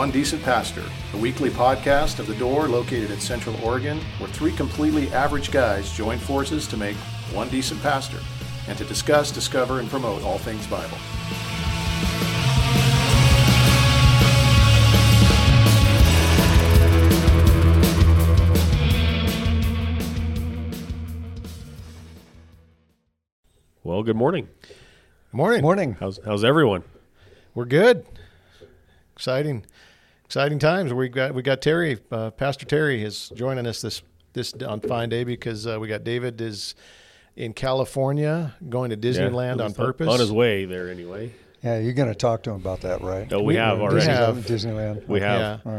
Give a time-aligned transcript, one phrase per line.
[0.00, 4.00] Welcome to One Decent Pastor, a weekly podcast of The Door located in Central Oregon,
[4.16, 6.96] where three completely average guys join forces to make
[7.34, 8.16] one decent pastor
[8.66, 10.96] and to discuss, discover, and promote all things Bible.
[23.84, 24.48] Well, good morning.
[25.30, 25.60] Morning.
[25.60, 25.98] Morning.
[26.00, 26.84] How's how's everyone?
[27.54, 28.06] We're good.
[29.14, 29.66] Exciting,
[30.30, 30.94] exciting times.
[30.94, 34.00] We got we got Terry, uh, Pastor Terry, is joining us this
[34.32, 36.76] this on fine day because uh, we got David is
[37.34, 40.06] in California going to Disneyland Yeah, on purpose.
[40.06, 41.32] On his way there anyway.
[41.64, 43.30] Yeah, you're going to talk to him about that, right?
[43.32, 44.06] Oh, we, We- have we already.
[44.06, 44.36] have.
[44.36, 45.06] Disneyland.
[45.08, 45.26] We Okay.
[45.26, 45.60] have.
[45.66, 45.70] Yeah.
[45.72, 45.76] All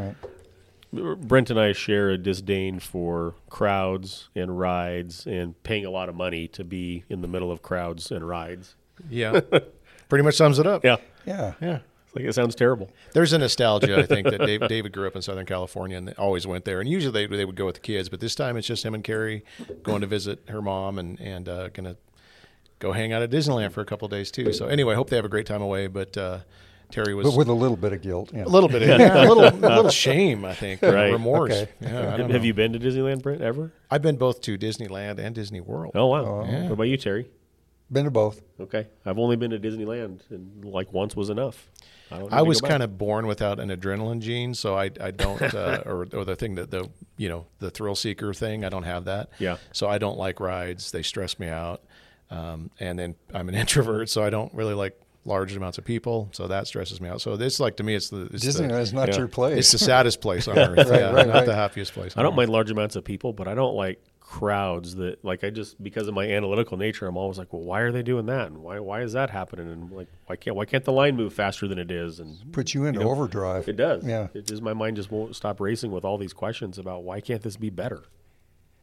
[0.93, 1.21] right.
[1.25, 6.15] Brent and I share a disdain for crowds and rides and paying a lot of
[6.15, 8.75] money to be in the middle of crowds and rides.
[9.09, 9.39] Yeah,
[10.09, 10.83] pretty much sums it up.
[10.83, 11.53] Yeah, Yeah.
[11.61, 11.79] yeah.
[12.11, 12.89] It's like it sounds terrible.
[13.13, 16.45] There's a nostalgia, I think, that Dave, David grew up in Southern California and always
[16.45, 16.79] went there.
[16.81, 18.93] And usually they, they would go with the kids, but this time it's just him
[18.93, 19.43] and Carrie
[19.83, 21.95] going to visit her mom and and uh, gonna
[22.79, 24.51] go hang out at Disneyland for a couple of days too.
[24.53, 25.87] So anyway, I hope they have a great time away.
[25.87, 26.39] But uh,
[26.89, 28.31] Terry was But with a little bit of guilt.
[28.33, 28.43] Yeah.
[28.43, 31.11] a little bit, of, yeah, a little, a little shame, I think, Right.
[31.13, 31.53] remorse.
[31.53, 31.71] Okay.
[31.79, 32.37] Yeah, I Have, have know.
[32.41, 33.71] you been to Disneyland, Brent, ever?
[33.89, 35.93] I've been both to Disneyland and Disney World.
[35.95, 36.43] Oh wow.
[36.45, 36.63] Yeah.
[36.63, 37.29] What about you, Terry?
[37.89, 38.41] Been to both.
[38.59, 41.69] Okay, I've only been to Disneyland, and like once was enough.
[42.11, 44.91] I, don't need I to was kind of born without an adrenaline gene, so I,
[44.99, 48.65] I don't, uh, or, or the thing that the, you know, the thrill seeker thing,
[48.65, 49.29] I don't have that.
[49.39, 49.57] Yeah.
[49.71, 51.81] So I don't like rides; they stress me out.
[52.29, 56.29] Um, and then I'm an introvert, so I don't really like large amounts of people,
[56.31, 57.21] so that stresses me out.
[57.21, 59.17] So this, like to me, it's the it's Disneyland the, is not yeah.
[59.17, 59.59] your place.
[59.59, 60.89] it's the saddest place on earth.
[60.89, 61.45] Right, yeah, right, not right.
[61.45, 62.13] the happiest place.
[62.17, 62.37] I don't earth.
[62.37, 66.07] mind large amounts of people, but I don't like crowds that like I just because
[66.07, 68.47] of my analytical nature, I'm always like, well, why are they doing that?
[68.47, 69.69] And why why is that happening?
[69.69, 72.19] And like, why can't why can't the line move faster than it is?
[72.21, 73.67] And Put you into you know, overdrive.
[73.67, 74.05] it does.
[74.05, 74.27] Yeah.
[74.33, 77.41] It just my mind just won't stop racing with all these questions about why can't
[77.41, 78.03] this be better?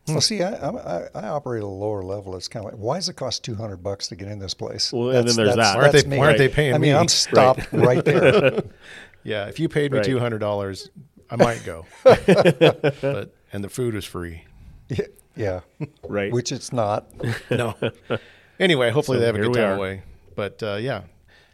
[0.07, 2.35] Well, see, I, I, I operate at a lower level.
[2.37, 4.91] It's kind of like, why does it cost 200 bucks to get in this place?
[4.91, 5.77] Well, and then there's that.
[5.77, 6.55] Why aren't they, why aren't they Right.
[6.55, 6.99] paying I mean, me?
[6.99, 8.63] I'm stopped right, there.
[9.23, 10.05] yeah, if you paid me Right.
[10.07, 10.89] two hundred dollars,
[11.31, 11.85] I might go.
[12.05, 14.45] but and the food is free.
[14.89, 15.05] yeah.
[16.09, 16.33] Right.
[16.33, 17.07] Which it's not,
[17.51, 17.75] No.
[18.59, 19.77] anyway, hopefully So they have a here good we time are.
[19.77, 20.03] away.
[20.35, 21.03] But uh, yeah,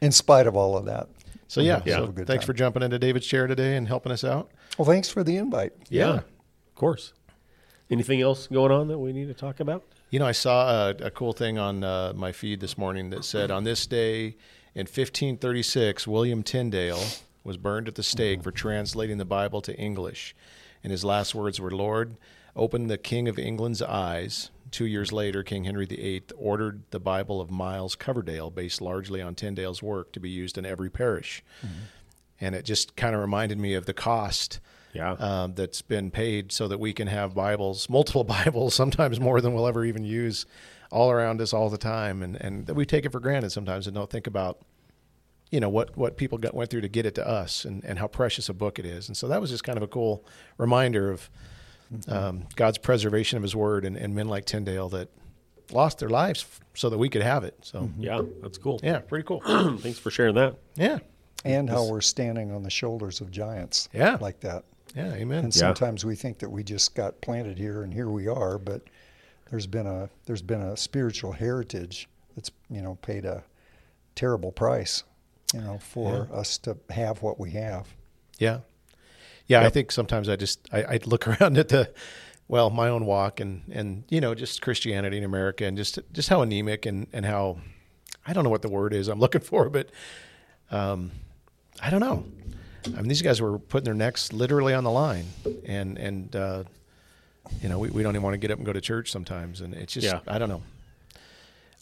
[0.01, 1.09] in spite of all of that.
[1.49, 1.95] so yeah, Yeah.
[1.97, 2.47] so Have a good thanks time.
[2.47, 4.51] for jumping into David's chair today and helping us out.
[4.79, 5.73] Well, thanks for the invite.
[5.89, 6.21] yeah.
[6.21, 7.13] Of course.
[7.91, 9.85] Anything else going on that we need to talk about?
[10.11, 13.25] You know, I saw a, a cool thing on uh, my feed this morning that
[13.25, 14.37] said, "On this day
[14.75, 17.03] in 1536, William Tyndale
[17.45, 20.35] was burned at the stake for translating the Bible to English,
[20.83, 22.17] and his last words were, "Lord,
[22.57, 27.41] open the King of England's eyes." Two years later, King Henry VIII ordered the Bible
[27.41, 31.45] of Miles Coverdale, based largely on Tyndale's work, to be used in every parish.
[32.41, 34.59] And it just kind of reminded me of the cost
[34.93, 35.13] Yeah.
[35.13, 39.55] um, that's been paid so that we can have Bibles, multiple Bibles, sometimes more than
[39.55, 40.45] we'll ever even use,
[40.91, 43.87] all around us all the time, and and that we take it for granted sometimes
[43.87, 44.59] and don't think about,
[45.53, 48.01] you know, what what people got, went through to get it to us and and
[48.01, 49.07] how precious a book it is.
[49.09, 50.25] And so that was just kind of a cool
[50.59, 51.31] reminder of
[52.09, 55.09] um, God's preservation of His Word and, and men like Tyndale that
[55.73, 57.57] lost their lives f- so that we could have it.
[57.63, 58.81] So yeah, that's cool.
[58.83, 59.41] yeah, pretty cool.
[59.79, 60.57] Thanks for sharing that.
[60.77, 60.99] yeah,
[61.45, 63.89] And how we're standing on the shoulders of giants.
[63.93, 64.19] Yeah.
[64.21, 64.65] Like that.
[64.95, 65.45] yeah, amen.
[65.45, 65.61] And Yeah.
[65.61, 68.83] sometimes we think that we just got planted here and here we are, but
[69.51, 73.43] there's been a there's been a spiritual heritage that's you know paid a
[74.17, 75.03] terrible price,
[75.53, 77.89] you know, for us to have what we have.
[78.39, 78.61] Yeah.
[79.47, 81.91] Yeah, I think sometimes I just I, I look around at the
[82.49, 86.29] well, my own walk and and you know, just Christianity in America and just just
[86.29, 87.59] how anemic and and how
[88.27, 89.91] I don't know what the word is I'm looking for, but
[90.71, 91.11] um
[91.83, 92.25] I don't know.
[92.87, 95.27] I mean these guys were putting their necks literally on the line
[95.67, 96.65] and and uh
[97.61, 99.61] you know, we, we don't even want to get up and go to church sometimes
[99.61, 100.21] and it's just Yeah.
[100.27, 100.63] I don't know.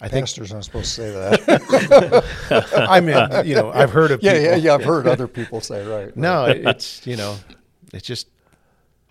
[0.00, 2.24] I think Pastors aren't supposed to say that.
[2.90, 4.44] I mean, you know, I've heard of yeah, people.
[4.46, 4.74] yeah, yeah.
[4.74, 6.16] I've heard other people say right.
[6.16, 7.36] No, it's you know,
[7.92, 8.28] it's just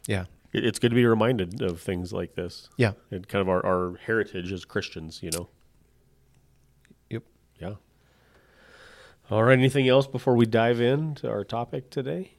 [0.07, 0.25] yeah.
[0.53, 2.67] It's good to be reminded of things like this.
[2.75, 2.91] Yeah.
[3.09, 5.47] And kind of our, our heritage as Christians, you know.
[7.09, 7.23] Yep.
[7.61, 7.73] Yeah.
[9.29, 9.57] All right.
[9.57, 12.33] Anything else before we dive into our topic today?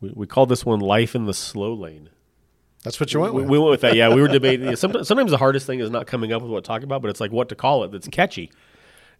[0.00, 2.08] We, we call this one "Life in the Slow Lane."
[2.82, 3.50] That's what you went We, with.
[3.50, 3.94] we went with that.
[3.94, 4.74] Yeah, we were debating.
[4.74, 7.20] sometimes the hardest thing is not coming up with what to talk about, but it's
[7.20, 8.50] like what to call it that's catchy.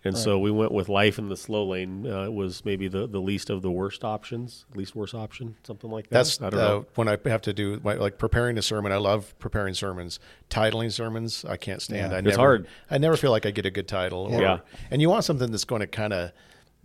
[0.04, 3.06] And so we went with "Life in the Slow Lane." Uh, it was maybe the,
[3.06, 6.18] the least of the worst options, least worst option, something like that.
[6.18, 6.86] That's I don't uh, know.
[6.96, 8.90] when I have to do my, like preparing a sermon.
[8.90, 10.18] I love preparing sermons.
[10.50, 12.10] Titling sermons, I can't stand.
[12.10, 12.16] Yeah.
[12.16, 12.66] I It's never, hard.
[12.90, 14.26] I never feel like I get a good title.
[14.32, 14.58] Or, Yeah.
[14.90, 16.32] and you want something that's going to kind of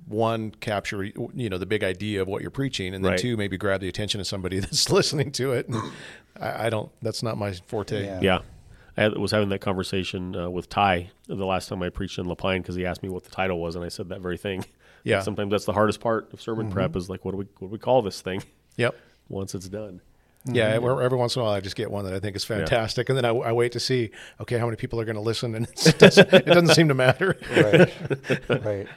[0.08, 3.20] one capture you know the big idea of what you're preaching, and then Right.
[3.20, 5.68] two maybe grab the attention of somebody that's listening to it.
[5.68, 5.92] And
[6.40, 6.92] I, I don't.
[7.02, 8.04] That's not my forte.
[8.06, 8.20] Yeah.
[8.22, 8.40] Yeah.
[8.98, 12.26] I had- was having that conversation uh, with Ty the last time I preached in
[12.26, 14.38] La Pine because he asked me what the title was, and I said that very
[14.38, 14.66] thing.
[15.04, 15.22] Yeah.
[15.22, 17.72] Sometimes that's the hardest part of sermon prep is like, what do we what do
[17.72, 18.44] we call this thing
[18.76, 18.96] Yep.
[19.30, 20.02] once it's done?
[20.46, 20.86] Yeah, Mm-hmm.
[20.90, 23.10] every, every once in a while I just get one that I think is fantastic,
[23.10, 24.12] and then I, I wait to see,
[24.42, 26.94] okay, how many people are going to listen, and it doesn't, it doesn't seem to
[26.94, 27.38] matter.
[27.56, 28.50] Right.
[28.66, 28.88] right.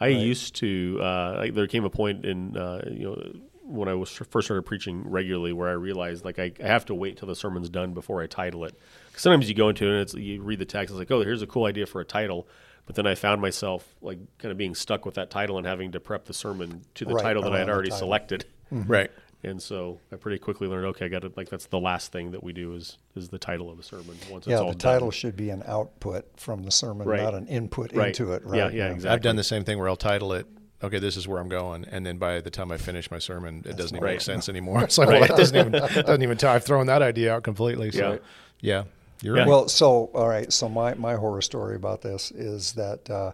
[0.00, 0.98] I used to.
[1.00, 3.32] Uh, like, there came a point in uh, you know
[3.66, 6.94] when I was first started preaching regularly where I realized like I, I have to
[6.94, 8.78] wait till the sermon's done before I title it.
[9.12, 11.22] 'Cause sometimes you go into it and it's, you read the text, it's like, oh,
[11.22, 12.46] here's a cool idea for a title,
[12.86, 15.92] but then I found myself like kind of being stuck with that title and having
[15.92, 18.06] to prep the sermon to the Right, title that I had around the already title.
[18.06, 18.44] selected.
[18.72, 18.90] Mm-hmm.
[18.92, 19.10] Right.
[19.42, 22.30] And so I pretty quickly learned, okay, I got to like that's the last thing
[22.32, 24.78] that we do is is the title of the sermon once Yeah, it's all the
[24.78, 25.12] title done.
[25.12, 27.22] should be an output from the sermon, Right.
[27.22, 28.08] not an input Right.
[28.08, 28.44] into it.
[28.44, 28.58] Right.
[28.58, 29.10] Yeah, yeah, exactly.
[29.10, 30.46] I've done the same thing where I'll title it,
[30.82, 33.62] okay, this is where I'm going, and then by the time I finish my sermon,
[33.66, 34.12] it doesn't even right.
[34.14, 34.82] make sense anymore.
[34.84, 35.72] It's like, well, that doesn't even
[36.04, 36.52] doesn't even tell.
[36.52, 37.90] I've thrown that idea out completely.
[37.92, 38.18] So, Yeah.
[38.60, 38.84] yeah,
[39.22, 39.42] you're Yeah.
[39.42, 39.48] right.
[39.48, 40.52] Well, so all right.
[40.52, 43.32] So my, my horror story about this is that uh,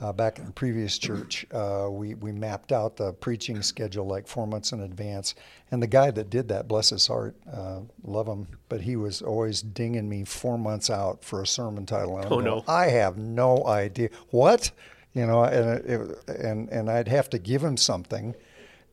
[0.00, 4.28] uh, back in the previous church, uh, we we mapped out the preaching schedule like
[4.28, 5.34] four months in advance,
[5.72, 9.22] and the guy that did that, bless his heart, uh, love him, but he was
[9.22, 12.16] always dinging me four months out for a sermon title.
[12.16, 12.64] And Oh, going, no.
[12.68, 14.70] I have no idea what,
[15.14, 15.84] you know, and it,
[16.28, 18.34] it, and and I'd have to give him something.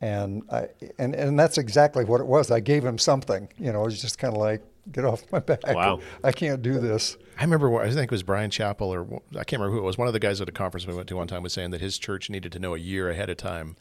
[0.02, 0.68] And I
[1.00, 2.52] and, and that's exactly what it was.
[2.52, 3.48] I gave him something.
[3.58, 5.66] You know, it was just kind of like, get off my back.
[5.68, 6.00] Wow.
[6.24, 7.18] I can't do this.
[7.38, 9.98] I remember, I think it was Bryan Chapell, or I can't remember who it was.
[9.98, 11.82] One of the guys at a conference we went to one time was saying that
[11.82, 13.76] his church needed to know a year ahead of time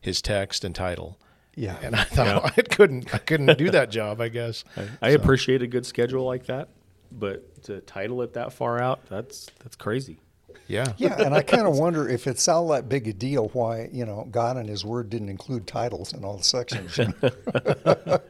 [0.00, 1.18] his text and title.
[1.54, 1.76] Yeah.
[1.82, 4.20] And I thought I couldn't, I couldn't do that job.
[4.20, 4.64] I guess.
[5.02, 6.68] I appreciate a good schedule like that,
[7.10, 10.18] but to title it that far out, that's that's crazy.
[10.68, 10.92] Yeah.
[10.96, 14.04] Yeah, and I kind of wonder if it's all that big a deal why, you
[14.04, 16.98] know, God and his word didn't include titles in all the sections.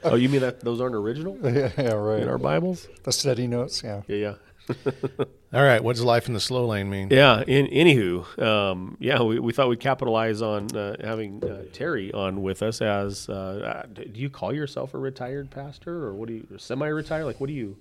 [0.04, 2.22] Oh, you mean that those aren't original yeah, yeah, right.
[2.22, 2.88] in our Bibles?
[3.04, 4.02] the study notes, yeah.
[4.08, 4.34] Yeah, yeah.
[5.52, 5.82] All right.
[5.82, 7.08] What does life in the slow lane mean?
[7.10, 7.42] Yeah.
[7.46, 12.42] In anywho, um, yeah, we, we thought we'd capitalize on uh, having uh, Terry on
[12.42, 12.80] with us.
[12.80, 17.24] As uh, uh, do you call yourself a retired pastor, or what do you semi-retired?
[17.24, 17.76] Like, what do you?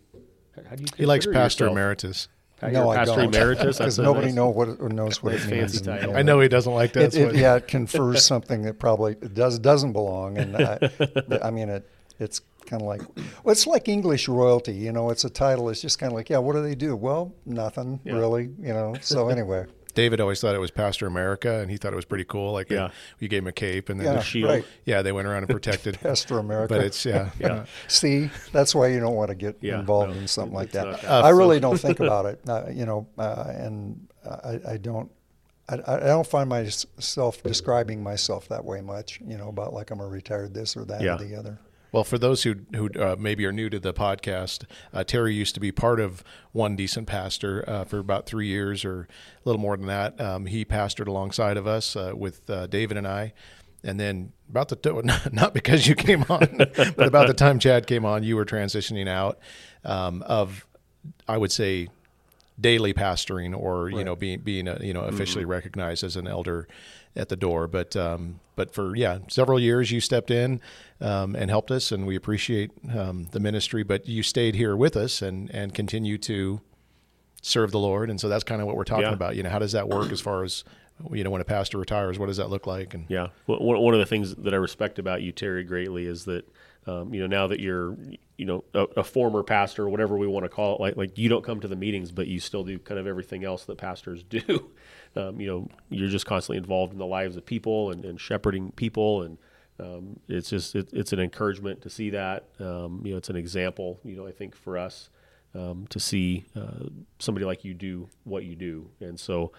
[0.55, 0.89] How do you?
[0.97, 1.71] He likes Pastor yourself?
[1.71, 2.27] Emeritus.
[2.61, 3.19] Pa- No, you're I don't.
[3.35, 3.77] emeritus.
[3.79, 5.81] Because nobody know what it, knows what it fancy means.
[5.81, 6.15] title.
[6.15, 7.13] I know he doesn't like that.
[7.15, 10.79] It, it, yeah, it confers something that probably does doesn't belong, and I,
[11.43, 11.89] I mean it.
[12.19, 13.01] It's kind of like
[13.43, 14.73] well, it's like English royalty.
[14.73, 15.69] You know, it's a title.
[15.69, 16.95] It's just kind of like, yeah, what do they do?
[16.95, 18.13] Well, nothing Yeah.
[18.13, 18.51] really.
[18.61, 18.93] You know.
[19.01, 22.23] So anyway, David always thought it was Pastor America, and he thought it was pretty
[22.25, 22.51] cool.
[22.53, 22.89] Like, Yeah.
[23.19, 24.49] you gave him a cape, and then yeah, the- shield.
[24.49, 24.65] right.
[24.85, 25.99] yeah, they went around and protected.
[26.01, 26.73] Pastor America.
[26.75, 27.65] But it's yeah, Yeah.
[27.87, 30.85] See, that's why you don't want to get Yeah, involved no, in something like that.
[30.87, 31.23] not that.
[31.25, 35.11] I really don't think about it, uh, you know, uh, and I, I don't.
[35.69, 40.01] I, I don't find myself describing myself that way much, you know, about like I'm
[40.01, 41.15] a retired this or that Yeah.
[41.15, 41.59] or the other.
[41.91, 45.55] Well, for those who who uh, maybe are new to the podcast, uh, Terry used
[45.55, 46.23] to be part of
[46.53, 50.19] One Decent Pastor uh, for about three years or a little more than that.
[50.19, 53.33] Um, he pastored alongside of us uh, with uh, David and I.
[53.83, 57.87] And then about the t- not because you came on, but about the time Chad
[57.87, 59.39] came on, you were transitioning out
[59.83, 60.65] um, of,
[61.27, 61.89] I would say,
[62.59, 66.67] daily pastoring or you know being being uh, you know officially recognized as an elder
[67.15, 70.61] at the door but um, but for yeah several years you stepped in
[70.99, 74.95] um, and helped us and we appreciate um, the ministry but you stayed here with
[74.95, 76.61] us and and continue to
[77.41, 79.13] serve the Lord and so that's kind of what we're talking Yeah.
[79.13, 80.63] about you know how does that work as far as
[81.11, 83.29] you know when a pastor retires what does that look like and Yeah.
[83.47, 86.43] Well, One one of the things that I respect about you, Terry, greatly is that,
[86.85, 87.97] um, you know, now that you're,
[88.37, 91.29] you know, a, a former pastor, whatever we want to call it, like, like you
[91.29, 94.21] don't come to the meetings, but you still do kind of everything else that pastors
[94.29, 94.69] do.
[95.15, 98.71] Um, you know, you're just constantly involved in the lives of people and, and shepherding
[98.77, 99.23] people.
[99.23, 99.37] And
[99.79, 102.45] um, it's just, it, it's an encouragement to see that.
[102.59, 105.09] Um, you know, it's an example, you know, I think for us
[105.53, 106.85] um, to see uh,
[107.19, 108.89] somebody like you do what you do.
[109.01, 109.51] And so,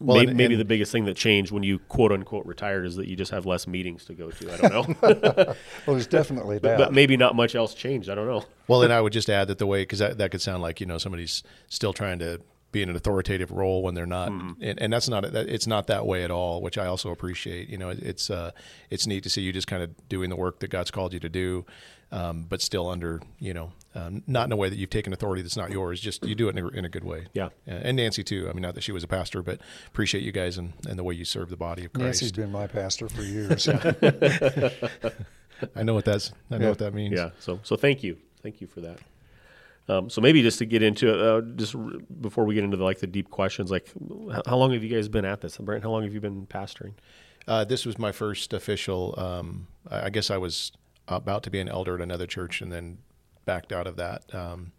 [0.00, 2.86] Well, maybe, and- maybe and- the biggest thing that changed when you quote unquote retired
[2.86, 4.52] is that you just have less meetings to go to.
[4.52, 4.94] I don't know,
[5.86, 6.78] Well, there's definitely that.
[6.78, 8.08] but maybe not much else changed.
[8.08, 8.44] I don't know.
[8.68, 10.80] Well, and I would just add that the way because that, that could sound like
[10.80, 12.40] you know somebody's still trying to
[12.76, 14.62] be in an authoritative role when they're not, Mm-hmm.
[14.62, 17.68] and, and that's not that, it's not that way at all, which I also appreciate.
[17.68, 18.50] You know, it, it's uh,
[18.90, 21.20] it's neat to see you just kind of doing the work that God's called you
[21.20, 21.64] to do,
[22.12, 25.42] um, but still under you know um, not in a way that you've taken authority
[25.42, 26.00] that's not yours.
[26.00, 27.26] Just you do it in a, in a good way.
[27.32, 27.48] Yeah.
[27.66, 28.48] And Nancy too.
[28.48, 31.04] I mean, not that she was a pastor, but appreciate you guys and, and the
[31.04, 32.04] way you serve the body of Christ.
[32.22, 33.68] Nancy's been my pastor for years.
[35.74, 36.32] I know what that's.
[36.50, 36.68] I know Yeah.
[36.70, 37.14] what that means.
[37.16, 37.30] Yeah.
[37.40, 38.98] So so thank you, thank you for that.
[39.88, 42.76] Um, so maybe just to get into it, uh, just r- before we get into
[42.76, 43.86] the, like the deep questions, like
[44.32, 45.56] h- how long have you guys been at this?
[45.58, 46.94] Brent, how long have you been pastoring?
[47.46, 49.14] Uh, this was my first official.
[49.16, 50.72] Um, I I guess I was
[51.08, 52.98] about to be an elder at another church, and then
[53.44, 54.24] backed out of that.
[54.34, 54.72] Um,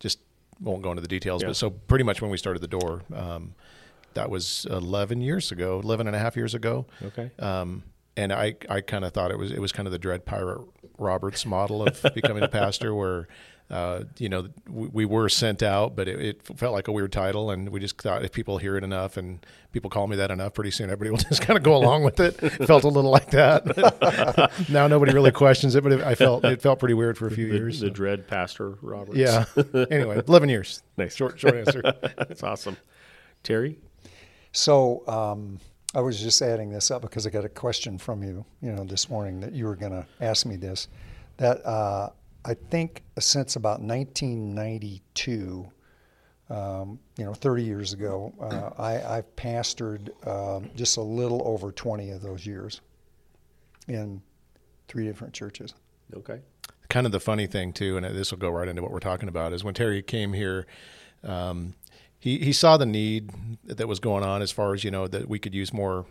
[0.00, 0.18] just
[0.60, 1.48] won't go into the details, Yeah.
[1.50, 3.54] but so pretty much when we started the door, um,
[4.14, 6.86] that was 11 years ago, 11 and a half years ago.
[7.04, 7.30] Okay.
[7.38, 7.84] Um,
[8.16, 10.60] and I, I kind of thought it was it was kind of the Dread Pirate
[10.98, 13.28] Roberts model of becoming a pastor, where
[13.70, 17.12] uh, you know we, we were sent out, but it, it felt like a weird
[17.12, 20.30] title, and we just thought if people hear it enough and people call me that
[20.30, 22.42] enough, pretty soon everybody will just kind of go along with it.
[22.42, 24.50] It felt a little like that.
[24.68, 27.30] now nobody really questions it, but it, I felt it felt pretty weird for a
[27.30, 27.80] few The, years.
[27.80, 27.92] the so.
[27.92, 29.16] dread pastor Roberts.
[29.18, 29.44] Yeah.
[29.90, 30.82] anyway, 11 years.
[30.96, 31.14] Nice.
[31.14, 31.82] Short short answer.
[32.18, 32.76] That's awesome.
[33.42, 33.78] Terry?
[34.52, 35.60] So um,
[35.94, 38.84] I was just adding this up because I got a question from you, you know,
[38.84, 40.88] this morning that you were going to ask me this.
[41.36, 42.10] That uh,
[42.44, 45.70] I think since about 1992,
[46.48, 51.70] um, you know, 30 years ago, uh, I, I've pastored um, just a little over
[51.70, 52.80] 20 of those years
[53.88, 54.22] in
[54.88, 55.74] three different churches.
[56.14, 56.40] Okay.
[56.88, 59.28] kind of the funny thing too, and this will go right into what we're talking
[59.28, 60.66] about, is when Terry came here,
[61.22, 61.74] um,
[62.18, 63.30] he he saw the need
[63.64, 66.06] that was going on as far as you know that we could use more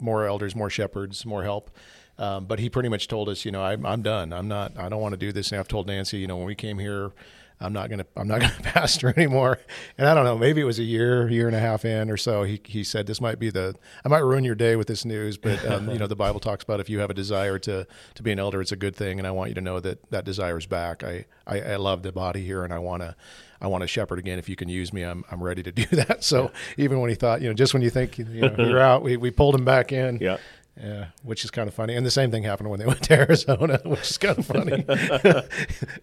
[0.00, 1.70] more elders, more shepherds, more help.
[2.18, 4.32] Um, but he pretty much told us, you know, I'm, I'm done.
[4.32, 4.76] I'm not.
[4.76, 5.52] I don't want to do this.
[5.52, 7.12] And I've told Nancy, you know, when we came here,
[7.60, 8.06] I'm not gonna.
[8.16, 9.58] I'm not gonna pastor anymore.
[9.96, 10.38] And I don't know.
[10.38, 12.44] Maybe it was a year, year and a half in or so.
[12.44, 13.74] He he said this might be the.
[14.04, 16.64] I might ruin your day with this news, but um, you know, the Bible talks
[16.64, 19.18] about if you have a desire to to be an elder, it's a good thing.
[19.18, 21.02] And I want you to know that that desire is back.
[21.02, 23.16] I I, I love the body here, and I want to.
[23.60, 24.38] I want to shepherd again.
[24.38, 26.22] If you can use me, I'm I'm ready to do that.
[26.24, 29.02] So even when he thought, you know, just when you think you know you're out,
[29.02, 30.18] we, we pulled him back in.
[30.20, 30.36] Yeah.
[30.80, 31.96] Yeah, which is kind of funny.
[31.96, 34.84] And the same thing happened when they went to Arizona, which is kind of funny.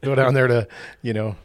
[0.02, 0.68] Go down there to,
[1.02, 1.38] you know,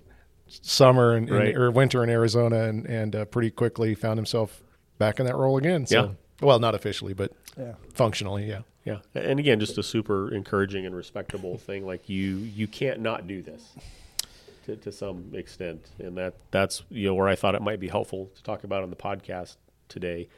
[0.48, 4.60] summer and, and- or winter in Arizona, and and uh, pretty quickly found himself
[4.98, 5.86] back in that role again.
[5.86, 6.08] So, Yeah.
[6.46, 7.74] well, not officially, but Yeah.
[7.94, 8.62] functionally, yeah.
[8.84, 11.86] Yeah, and again, just a super encouraging and respectable thing.
[11.86, 13.62] Like you, you can't not do this
[14.70, 17.88] to, to some extent, and that that's you know where I thought it might be
[17.88, 19.56] helpful to talk about on the podcast
[19.88, 20.28] today.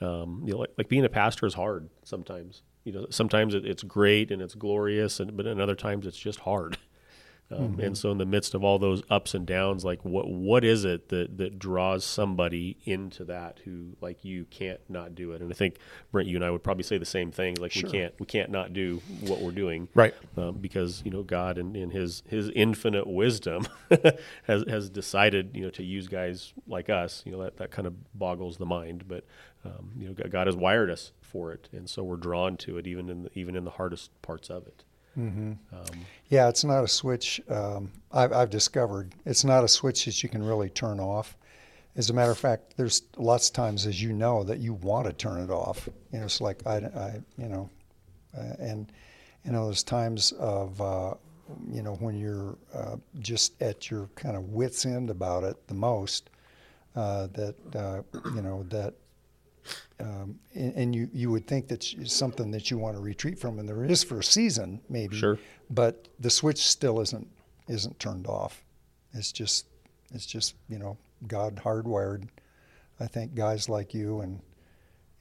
[0.00, 2.62] Um, you know, like, like being a pastor is hard sometimes.
[2.84, 6.18] You know, sometimes it, it's great and it's glorious, and but in other times it's
[6.18, 6.78] just hard.
[7.52, 10.64] Um, And so, in the midst of all those ups and downs, like what what
[10.64, 15.42] is it that that draws somebody into that who like you can't not do it?
[15.42, 15.76] And I think
[16.10, 17.56] Brent, you and I would probably say the same thing.
[17.60, 20.14] Like we can't we can't not do what we're doing, Right.
[20.36, 23.66] Um, because you know God in, in His His infinite wisdom
[24.44, 27.22] has has decided you know to use guys like us.
[27.26, 29.24] You know that that kind of boggles the mind, but
[29.64, 32.86] um, you know God has wired us for it, and so we're drawn to it
[32.86, 34.84] even in the, even in the hardest parts of it.
[36.28, 37.40] Yeah, it's not a switch.
[37.48, 41.36] Um, I've, I've discovered it's not a switch that you can really turn off.
[41.94, 45.06] As a matter of fact, there's lots of times, as you know, that you want
[45.06, 45.88] to turn it off.
[46.10, 47.68] You know, it's like I, I you know,
[48.36, 48.90] uh, and
[49.44, 51.14] you know, there's times of uh,
[51.70, 55.74] you know when you're uh, just at your kind of wits end about it the
[55.74, 56.30] most.
[56.94, 58.02] Uh, that uh,
[58.34, 58.94] you know that
[60.00, 63.38] um, and, and you, you would think that it's something that you want to retreat
[63.38, 65.16] from, and there is for a season, maybe.
[65.16, 65.38] Sure.
[65.70, 67.28] But the switch still isn't
[67.68, 68.64] isn't turned off.
[69.14, 69.66] It's just
[70.12, 72.28] it's just you know God hardwired.
[73.00, 74.40] I think guys like you and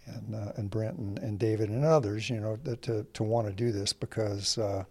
[0.08, 3.48] and uh, and Brent and, and David and others, you know, that to to want
[3.48, 4.84] to do this because uh,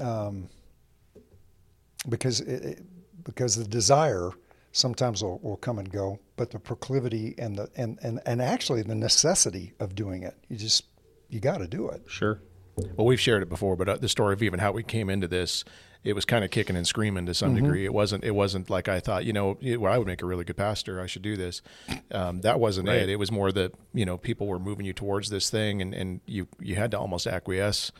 [0.00, 0.48] um,
[2.08, 2.82] because it, it,
[3.24, 4.30] because the desire
[4.76, 8.82] sometimes will, will come and go, but the proclivity and the and, and, and actually
[8.82, 10.84] the necessity of doing it, you just
[11.28, 12.02] you got to do it.
[12.06, 12.40] Sure.
[12.96, 15.26] Well, we've shared it before, but uh, the story of even how we came into
[15.26, 15.64] this,
[16.04, 17.86] it was kind of kicking and screaming to some degree.
[17.86, 18.22] It wasn't.
[18.22, 19.24] It wasn't like I thought.
[19.24, 21.00] You know, it- well, I would make a really good pastor.
[21.00, 21.62] I should do this.
[22.10, 22.98] Um, that wasn't Right.
[22.98, 23.08] it.
[23.08, 26.20] It was more that you know people were moving you towards this thing, and, and
[26.26, 27.92] you you had to almost acquiesce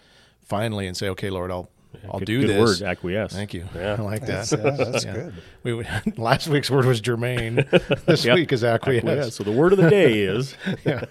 [0.45, 1.71] finally and say, okay, Lord, I'll
[2.11, 2.81] I'll good, do good this.
[2.81, 3.33] word, acquiesce.
[3.33, 3.67] Thank you.
[3.75, 3.97] Yeah.
[3.99, 4.65] I like That's, that.
[4.65, 5.13] yeah, that's Yeah.
[5.15, 5.35] good.
[5.63, 5.87] We
[6.17, 7.57] last week's word was germane.
[8.07, 8.35] this Yeah.
[8.35, 9.05] week is acquiesce.
[9.05, 9.35] Acquiesce.
[9.35, 11.05] So the word of the day is yeah.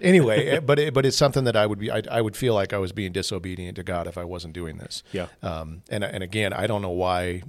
[0.00, 2.54] Anyway, eh, but it, but it's something that I would be I, I would feel
[2.54, 5.02] like I was being disobedient to God if I wasn't doing this.
[5.12, 5.26] Yeah.
[5.42, 5.82] Um.
[5.90, 7.42] And and again, I don't know why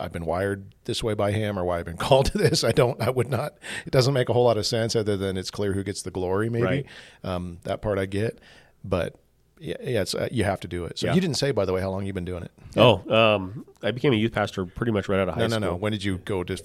[0.00, 2.64] I've been wired this way by Him or why I've been called to this.
[2.64, 2.98] I don't.
[3.00, 3.58] I would not.
[3.84, 6.10] It doesn't make a whole lot of sense other than it's clear who gets the
[6.10, 6.48] glory.
[6.48, 6.64] Maybe.
[6.64, 6.86] Right.
[7.24, 7.58] Um.
[7.64, 8.38] That part I get,
[8.82, 9.16] but.
[9.62, 10.98] Yeah, yeah it's, uh, you have to do it.
[10.98, 11.14] So Yeah.
[11.14, 12.50] you didn't say, by the way, how long you've been doing it.
[12.76, 15.48] oh, um, I became a youth pastor pretty much right out of high school.
[15.50, 15.76] No, no, school.
[15.76, 15.80] no.
[15.80, 16.56] When did you go to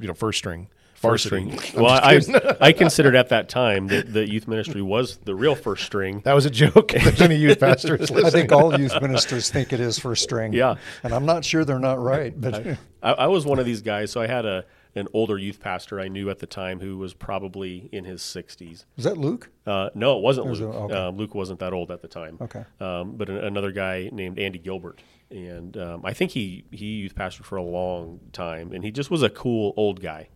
[0.00, 0.68] you know first string?
[0.94, 1.58] First string.
[1.74, 2.20] Well, I,
[2.60, 6.20] I considered at that time that the youth ministry was the real first string.
[6.24, 6.94] That was a joke.
[7.20, 10.52] Any youth pastors I think all youth ministers think it is first string.
[10.52, 10.76] Yeah.
[11.02, 14.12] And I'm not sure they're not right, but I, I was one of these guys.
[14.12, 17.14] So I had a an older youth pastor I knew at the time who was
[17.14, 18.84] probably in his 60s.
[18.96, 19.50] is that Luke?
[19.66, 20.74] Uh, no, it wasn't Was Luke.
[20.74, 20.76] it?
[20.76, 20.94] Okay.
[20.94, 22.36] Uh, Luke wasn't that old at the time.
[22.40, 22.64] Okay.
[22.80, 27.14] Um, but an, another guy named Andy Gilbert, and um, I think he he youth
[27.14, 30.28] pastored for a long time, and he just was a cool old guy.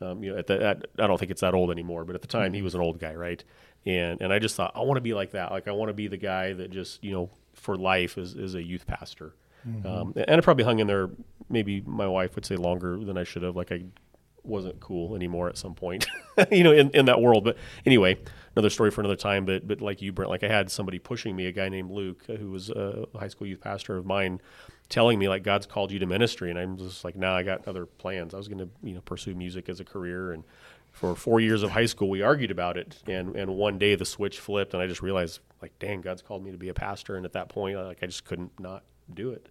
[0.00, 2.20] Um, you know, at the, at, I don't think it's that old anymore, but at
[2.20, 3.42] the time he was an old guy, right?
[3.86, 5.52] And and I just thought I want to be like that.
[5.52, 8.54] Like I want to be the guy that just you know for life is is
[8.56, 9.34] a youth pastor.
[9.86, 11.10] Um, and I probably hung in there.
[11.48, 13.56] Maybe my wife would say longer than I should have.
[13.56, 13.84] Like I
[14.44, 16.06] wasn't cool anymore at some point,
[16.50, 17.44] you know, in, in that world.
[17.44, 17.56] But
[17.86, 18.18] anyway,
[18.54, 19.44] another story for another time.
[19.44, 22.24] But but like you, Brent, like I had somebody pushing me, a guy named Luke,
[22.28, 24.40] uh, who was a high school youth pastor of mine,
[24.88, 27.66] telling me like God's called you to ministry, and I'm just like, nah, I got
[27.66, 28.34] other plans.
[28.34, 30.44] I was going to you know pursue music as a career, and
[30.92, 34.04] for four years of high school, we argued about it, and and one day the
[34.04, 37.16] switch flipped, and I just realized like, dang, God's called me to be a pastor,
[37.16, 39.48] and at that point, like I just couldn't not do it.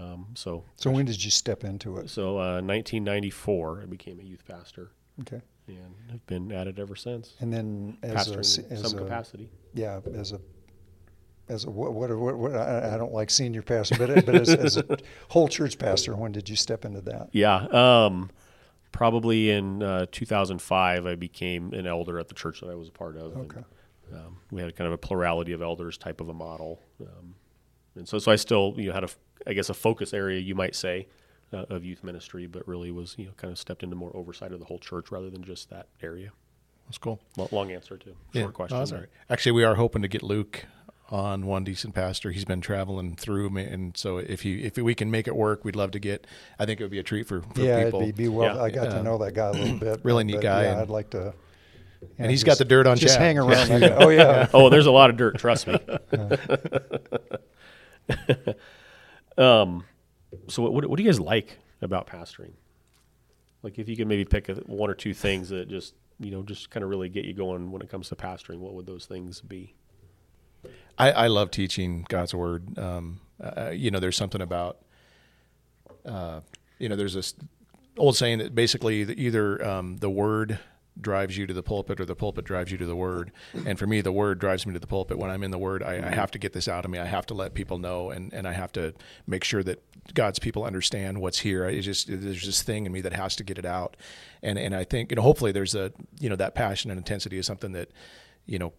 [0.00, 2.08] Um, so So when did you step into it?
[2.10, 4.90] so uh, 1994, I became a youth pastor
[5.20, 5.40] Okay.
[5.68, 7.34] and have been at it ever since.
[7.40, 8.38] And then as a, in
[8.72, 9.50] as some a capacity.
[9.74, 10.40] yeah, as a
[11.48, 14.48] as a what what, what, what I, I don't like senior pastor, but but as,
[14.50, 14.84] as a
[15.28, 17.28] whole church pastor, when did you step into that?
[17.32, 17.66] Yeah.
[17.66, 18.30] Um,
[18.92, 22.92] probably in uh, 2005, I became an elder at the church that I was a
[22.92, 23.34] part of.
[23.34, 23.64] and, Okay.
[24.14, 26.80] um, we had kind of a plurality of elders type of a model.
[27.00, 27.34] Um,
[28.00, 29.08] and so, so I still, you know, had a,
[29.46, 31.06] I guess, a focus area, you might say,
[31.52, 34.50] uh, of youth ministry, but really was, you know, kind of stepped into more oversight
[34.52, 36.30] of the whole church rather than just that area.
[36.86, 37.20] That's cool.
[37.36, 38.42] Long, long answer to Yeah.
[38.42, 38.74] short question.
[38.76, 39.08] No, that's all right.
[39.28, 40.64] Actually, we are hoping to get Luke
[41.10, 42.30] on one decent pastor.
[42.32, 45.64] He's been traveling through, me, and so if he if we can make it work,
[45.64, 46.26] we'd love to get.
[46.58, 48.02] I think it would be a treat for, for yeah, people.
[48.02, 48.56] it'd be, be well.
[48.56, 48.62] Yeah.
[48.62, 48.94] I got Yeah.
[48.98, 50.00] to know that guy a little bit.
[50.04, 51.34] Really but- neat but, guy, Yeah, and- I'd like to.
[52.02, 53.22] yeah, and he's just- got the dirt on Just Chad.
[53.22, 53.68] hang around.
[53.80, 54.48] like, oh yeah.
[54.54, 55.36] oh, there's a lot of dirt.
[55.38, 55.78] Trust me.
[59.38, 59.84] um,
[60.48, 62.52] so what, what do you guys like about pastoring?
[63.62, 66.42] Like, if you could maybe pick a, one or two things that just you know
[66.42, 69.06] just kind of really get you going when it comes to pastoring, what would those
[69.06, 69.74] things be?
[70.98, 72.78] I, I love teaching God's word.
[72.78, 74.78] Um, uh, you know, there's something about,
[76.04, 76.40] uh,
[76.78, 77.34] you know, there's this
[77.96, 80.58] old saying that basically either um, the word
[81.00, 83.32] drives you to the pulpit or the pulpit drives you to the word.
[83.66, 85.18] And for me, the word drives me to the pulpit.
[85.18, 86.12] When I'm in the word, I, I mm-hmm.
[86.12, 86.98] have to get this out of me.
[86.98, 88.94] I have to let people know, and, and I have to
[89.26, 89.82] make sure that
[90.14, 91.64] God's people understand what's here.
[91.66, 93.96] It's just there's this thing in me that has to get it out.
[94.42, 97.38] And and I think you know, hopefully, there's a you know that passion and intensity
[97.38, 97.90] is something that
[98.46, 98.72] you know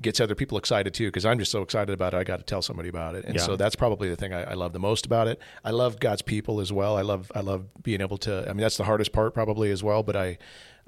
[0.00, 2.16] gets other people excited too because I'm just so excited about it.
[2.16, 3.42] I got to tell somebody about it, and Yeah.
[3.42, 5.38] so that's probably the thing I, I love the most about it.
[5.64, 6.96] I love God's people as well.
[6.96, 8.44] I love I love being able to.
[8.48, 10.02] I mean, that's the hardest part probably as well.
[10.02, 10.38] But I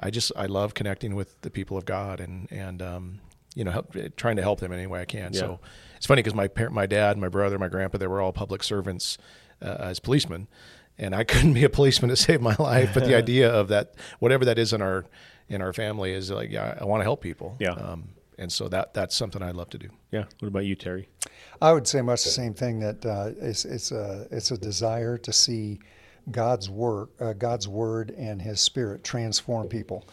[0.03, 3.21] I just I love connecting with the people of God and and um,
[3.55, 5.33] you know help, trying to help them any way I can.
[5.33, 5.41] Yeah.
[5.41, 5.61] So
[5.97, 8.63] it's funny because my parent, my dad, my brother, my grandpa, they were all public
[8.63, 9.19] servants
[9.63, 10.49] uh, as policemen.
[10.99, 13.95] And I couldn't be a policeman to save my life, but the idea of that,
[14.19, 15.05] whatever that is in our
[15.49, 17.57] in our family, is like, yeah, I want to help people.
[17.59, 17.73] Yeah.
[17.73, 19.89] Um, and so that that's something I'd love to do.
[20.11, 20.25] Yeah.
[20.41, 21.09] What about you, Terry?
[21.61, 22.81] I would say much the same thing.
[22.81, 25.79] That uh, it's it's a it's a desire to see
[26.31, 30.07] God's work, uh, God's word, and His Spirit transform people.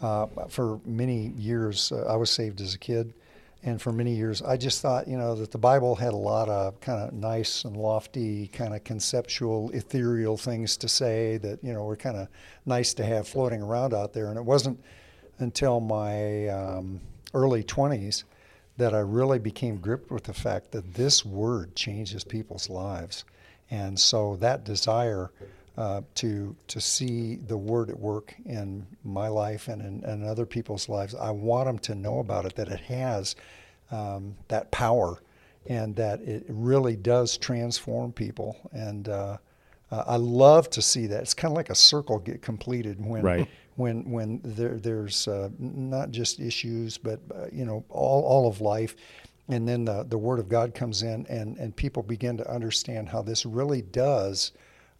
[0.00, 3.14] Uh, for many years, uh, I was saved as a kid,
[3.62, 6.48] and for many years, I just thought you know that the Bible had a lot
[6.48, 11.72] of kind of nice and lofty, kind of conceptual, ethereal things to say that you
[11.72, 12.28] know were kind of
[12.64, 14.78] nice to have floating around out there, and it wasn't
[15.38, 17.00] until my um,
[17.34, 18.24] early 20s
[18.78, 23.24] that I really became gripped with the fact that this word changes people's lives.
[23.70, 25.30] And so that desire
[25.76, 30.46] uh, to to see the word at work in my life and in, and other
[30.46, 33.36] people's lives, I want them to know about it, that it has
[33.90, 35.20] um, that power
[35.68, 38.56] and that it really does transform people.
[38.72, 39.38] And uh,
[39.90, 41.22] uh, I love to see that.
[41.22, 43.48] It's kind of like a circle get completed when Right.
[43.76, 48.60] when when there there's uh, not just issues, but uh, you know all all of
[48.60, 48.96] life,
[49.48, 53.08] and then the the Word of God comes in, and and people begin to understand
[53.08, 54.52] how this really does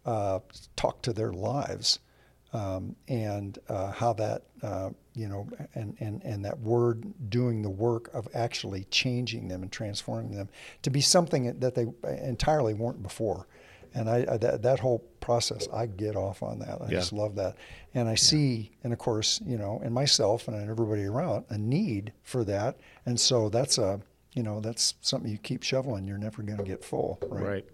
[0.05, 0.39] uh,
[0.75, 1.99] talk to their lives,
[2.53, 7.69] um, and uh, how that uh, you know and, and and that Word doing the
[7.69, 10.49] work of actually changing them and transforming them
[10.83, 11.87] to be something that they
[12.23, 13.47] entirely weren't before.
[13.93, 16.81] And I, I that, that whole process, I get off on that.
[16.81, 16.99] I Yeah.
[16.99, 17.55] just love that.
[17.93, 21.57] And I see, and of course, you know, in myself and in everybody around, a
[21.57, 22.77] need for that.
[23.05, 23.99] And so that's a,
[24.37, 26.05] you know, that's something you keep shoveling.
[26.05, 27.43] You're never going to get full, right?
[27.43, 27.65] Right.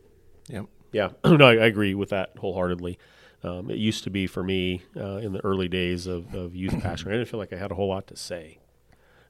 [0.48, 0.66] Yep.
[0.94, 2.98] Yeah, no, I, I agree with that wholeheartedly.
[3.44, 6.72] Um, it used to be for me uh, in the early days of, of youth
[6.82, 7.08] pastoring.
[7.08, 8.60] I didn't feel like I had a whole lot to say.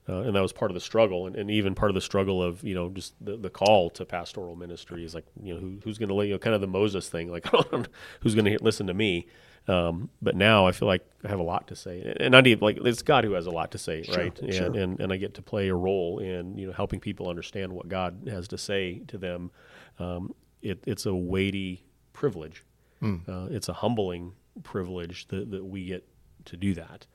[0.08, 2.43] Uh, and that was part of the struggle, and, and even part of the struggle
[2.43, 5.78] of you know just the, the call to pastoral ministry is like you know who,
[5.84, 7.48] who's going to let you know kind of the Moses thing like
[8.19, 9.28] who's going to listen to me,
[9.67, 12.62] um, but now I feel like I have a lot to say, and I need
[12.62, 14.39] like it's God who has a lot to say, Sure, right?
[14.39, 14.73] And, sure.
[14.76, 17.88] and and I get to play a role in you know helping people understand what
[17.88, 19.52] God has to say to them.
[19.99, 22.63] Um, it, it's a weighty privilege.
[23.04, 24.32] Uh, it's a humbling
[24.63, 26.08] privilege that, that we get
[26.45, 27.06] to do that.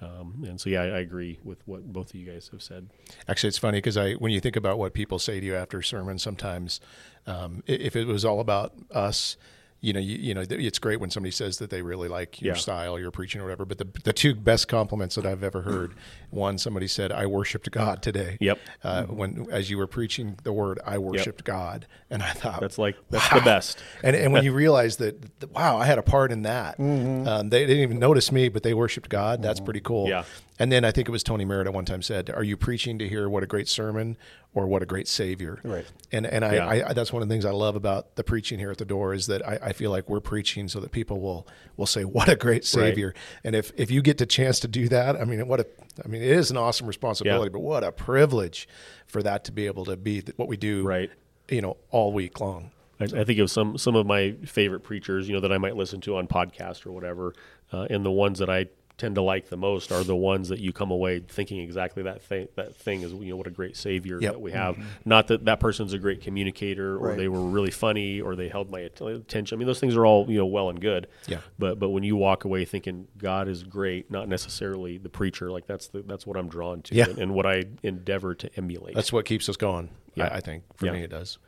[0.00, 2.90] Um, and so, yeah, I, I agree with what both of you guys have said.
[3.28, 5.82] Actually, it's funny because I, when you think about what people say to you after
[5.82, 6.80] sermons, sometimes
[7.26, 9.36] um, if it was all about us,
[9.84, 12.54] you know, you, you know, it's great when somebody says that they really like your
[12.54, 12.60] Yeah.
[12.60, 13.64] style, your preaching, or whatever.
[13.64, 15.94] But the the two best compliments that I've ever heard,
[16.30, 18.58] one somebody said, "I worshipped God today." Yep.
[18.84, 22.78] Uh, when as you were preaching the word, I worshipped God, and I thought That's
[22.78, 23.40] like that's Wow.
[23.40, 23.82] the best.
[24.04, 25.16] And and when you realize that,
[25.52, 26.78] wow, I had a part in that.
[26.78, 29.42] Um, they didn't even notice me, but they worshipped God.
[29.42, 30.08] That's pretty cool.
[30.08, 30.22] Yeah.
[30.62, 32.96] And then I think it was Tony Merritt at one time said, "Are you preaching
[33.00, 34.16] to hear what a great sermon
[34.54, 35.84] or what a great savior?" Right.
[36.12, 36.84] And and I, Yeah.
[36.86, 39.12] I, that's one of the things I love about the preaching here at the door
[39.12, 42.28] is that I, I feel like we're preaching so that people will will say, "What
[42.28, 45.48] a great savior!" And if if you get the chance to do that, I mean,
[45.48, 45.66] what a
[46.04, 48.68] I mean, it is an awesome responsibility, but what a privilege
[49.08, 51.10] for that to be able to be what we do, Right.
[51.48, 52.70] You know, all week long.
[53.00, 55.74] I, I think of some some of my favorite preachers, you know, that I might
[55.74, 57.34] listen to on podcast or whatever,
[57.72, 58.66] uh, and the ones that I
[58.98, 62.22] tend to like the most are the ones that you come away thinking exactly that
[62.22, 62.46] thing.
[62.56, 64.32] That thing is, you know, what a great savior Yep.
[64.34, 64.76] that we have.
[65.04, 67.16] Not that that person's a great communicator or Right.
[67.16, 69.56] they were really funny or they held my attention.
[69.56, 71.08] I mean, those things are all you know well and good.
[71.26, 71.38] Yeah.
[71.58, 75.66] But but when you walk away thinking God is great, not necessarily the preacher, like
[75.66, 77.08] that's the that's what I'm drawn to Yeah.
[77.08, 78.94] and, and what I endeavor to emulate.
[78.94, 79.88] That's what keeps us going.
[80.14, 80.28] Yeah.
[80.28, 80.92] I, I think for Yeah.
[80.92, 81.38] me it does.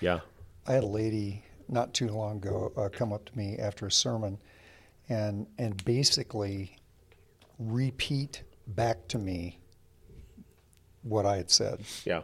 [0.00, 0.20] yeah.
[0.66, 3.90] I had a lady not too long ago uh, come up to me after a
[3.92, 4.38] sermon,
[5.08, 6.76] and and basically
[7.60, 9.60] repeat back to me
[11.02, 11.82] what I had said.
[12.04, 12.22] Yeah.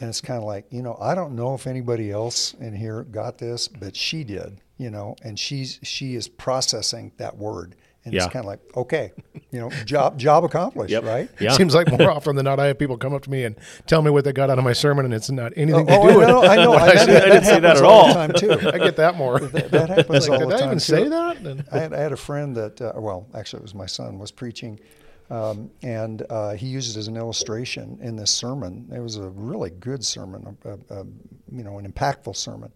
[0.00, 3.04] And it's kind of like, you know, I don't know if anybody else in here
[3.04, 7.76] got this, but she did, you know, and she's she is processing that word.
[8.04, 8.24] And Yeah.
[8.24, 9.12] it's kind of like, okay,
[9.50, 11.04] you know, job job accomplished, Yep.
[11.04, 11.28] right?
[11.38, 11.50] Yeah.
[11.56, 13.54] Seems like more often than not, I have people come up to me and
[13.86, 16.08] tell me what they got out of my sermon, and it's not anything Oh, to
[16.08, 16.70] do I with know, I know.
[16.70, 17.22] what I, that.
[17.24, 18.08] I didn't say that at all all.
[18.08, 18.52] the time too.
[18.72, 19.38] I get that more.
[19.50, 20.80] That, that happens Like, all did the I time even too.
[20.80, 21.64] say that?
[21.72, 24.30] I had, I had a friend that, uh, well, actually, it was my son, was
[24.30, 24.80] preaching,
[25.28, 28.88] um, and uh, he used it as an illustration in this sermon.
[28.94, 31.06] It was a really good sermon, a, a, a,
[31.52, 32.72] you know, an impactful sermon.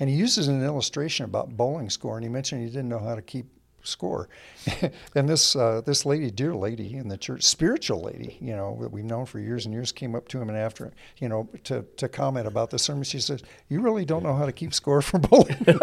[0.00, 2.88] And he used it as an illustration about bowling score, and he mentioned he didn't
[2.88, 3.46] know how to keep
[3.82, 4.28] score.
[5.14, 8.92] and this uh, this lady, dear lady in the church, spiritual lady, you know, that
[8.92, 11.84] we've known for years and years, came up to him and after, you know, to,
[11.96, 13.04] to comment about the sermon.
[13.04, 15.78] She says, "You really don't know how to keep score for bowling." and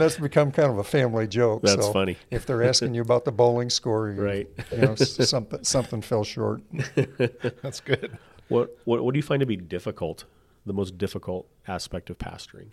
[0.00, 1.62] that's become kind of a family joke.
[1.62, 2.16] That's So funny.
[2.30, 4.48] If they're asking you about the bowling score, you, Right.
[4.72, 6.62] You know, something something fell short.
[7.62, 8.18] That's good.
[8.48, 10.24] What, what what do you find to be difficult?
[10.64, 12.68] The most difficult aspect of pastoring?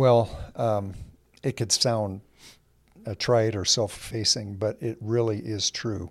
[0.00, 0.94] Well, um,
[1.42, 2.22] it could sound
[3.18, 6.10] trite or self-effacing, but it really is true.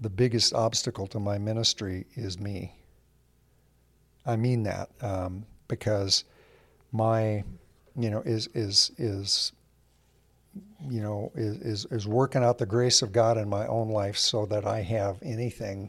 [0.00, 2.74] The biggest obstacle to my ministry is me.
[4.26, 6.24] I mean that um, because
[6.90, 7.44] my,
[7.96, 9.52] you know, is is is
[10.90, 14.44] you know is is working out the grace of God in my own life so
[14.46, 15.88] that I have anything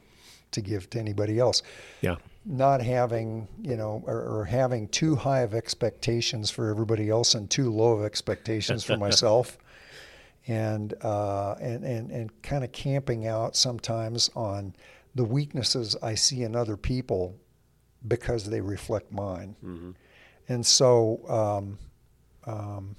[0.52, 1.64] to give to anybody else
[2.02, 2.18] Yeah.
[2.50, 7.50] Not having you know or, or having too high of expectations for everybody else and
[7.50, 9.58] too low of expectations for myself.
[10.48, 14.74] And uh, and and, and kind of camping out sometimes on
[15.14, 17.36] the weaknesses I see in other people
[18.08, 19.56] because they reflect mine.
[20.48, 21.78] And so um,
[22.52, 22.96] um,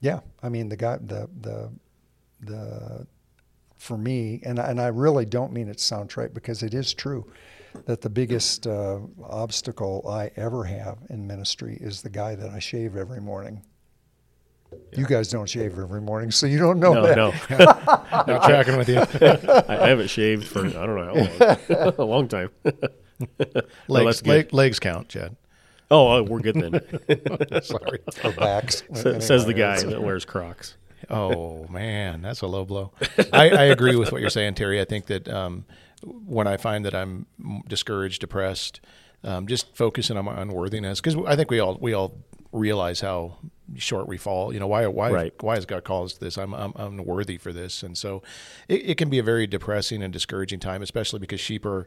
[0.00, 1.70] yeah I mean the guy the the
[2.40, 3.06] the
[3.80, 6.92] for me, and and I really don't mean it to sound trite because it is
[6.92, 7.30] true,
[7.86, 12.58] that the biggest uh, obstacle I ever have in ministry is the guy that I
[12.58, 13.62] shave every morning.
[14.96, 17.16] You guys don't shave every morning, so you don't know No, that.
[17.16, 18.98] no, I'm tracking with you.
[19.68, 22.50] I, I haven't shaved for I don't know how long, a long time.
[23.88, 25.36] Legs, that's leg, legs count, Chad.
[25.90, 27.62] Oh, uh, we're good then.
[27.62, 27.98] Sorry.
[28.22, 28.84] Or backs.
[28.94, 30.76] Sa- Says the guy that wears Crocs.
[31.08, 32.92] Oh man, that's a low blow.
[33.32, 34.80] I, I agree with what you're saying, Terry.
[34.80, 35.64] I think that um,
[36.02, 37.26] when I find that I'm
[37.68, 38.80] discouraged, depressed,
[39.22, 42.18] um, just focusing on my unworthiness, because I think we all we all
[42.52, 43.38] realize how
[43.76, 44.52] short we fall.
[44.52, 45.42] You know, why why Right.
[45.42, 46.38] why has God called us to this?
[46.38, 48.22] I'm I'm unworthy for this, and so
[48.68, 51.86] it, it can be a very depressing and discouraging time, especially because sheep are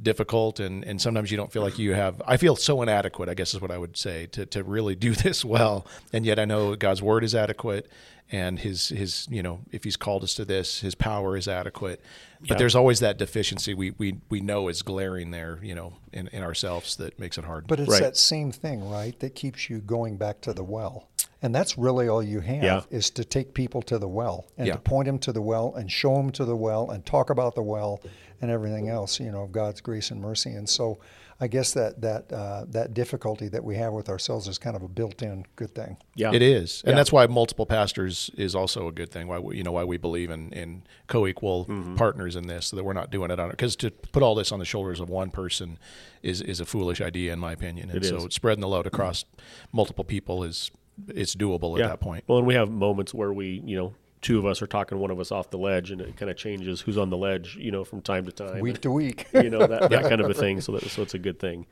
[0.00, 3.34] difficult and, and sometimes you don't feel like you have I feel so inadequate, I
[3.34, 5.86] guess is what I would say, to, to really do this well.
[6.12, 7.90] And yet I know God's word is adequate
[8.30, 12.00] and his his you know, if he's called us to this, his power is adequate.
[12.40, 12.56] But Yeah.
[12.56, 16.42] there's always that deficiency we, we, we know is glaring there, you know, in, in
[16.42, 17.66] ourselves that makes it hard.
[17.66, 18.00] But it's Right.
[18.02, 21.08] that same thing, right, that keeps you going back to the well.
[21.42, 22.82] And that's really all you have Yeah.
[22.90, 24.74] is to take people to the well and Yeah.
[24.74, 27.54] to point them to the well and show them to the well and talk about
[27.54, 28.00] the well
[28.40, 30.50] and everything else, you know, of God's grace and mercy.
[30.52, 30.98] And so
[31.42, 34.82] I guess that that uh, that difficulty that we have with ourselves is kind of
[34.82, 35.96] a built-in good thing.
[36.14, 36.96] Yeah, It is, and Yeah.
[36.96, 39.26] that's why multiple pastors is also a good thing.
[39.26, 41.94] Why we, you know why we believe in, in co-equal Mm-hmm.
[41.96, 44.52] partners in this, so that we're not doing it on because to put all this
[44.52, 45.78] on the shoulders of one person
[46.22, 47.90] is is a foolish idea in my opinion.
[47.90, 48.34] And It so is.
[48.34, 49.24] spreading the load across
[49.72, 50.70] multiple people is
[51.08, 52.24] it's doable at that point.
[52.26, 55.10] Well, and we have moments where we, you know, two of us are talking one
[55.10, 57.70] of us off the ledge, and it kind of changes who's on the ledge, you
[57.70, 58.60] know, from time to time.
[58.60, 59.26] Week to week.
[59.32, 60.60] you know that, that kind of a thing.
[60.60, 61.66] So that so it's a good thing.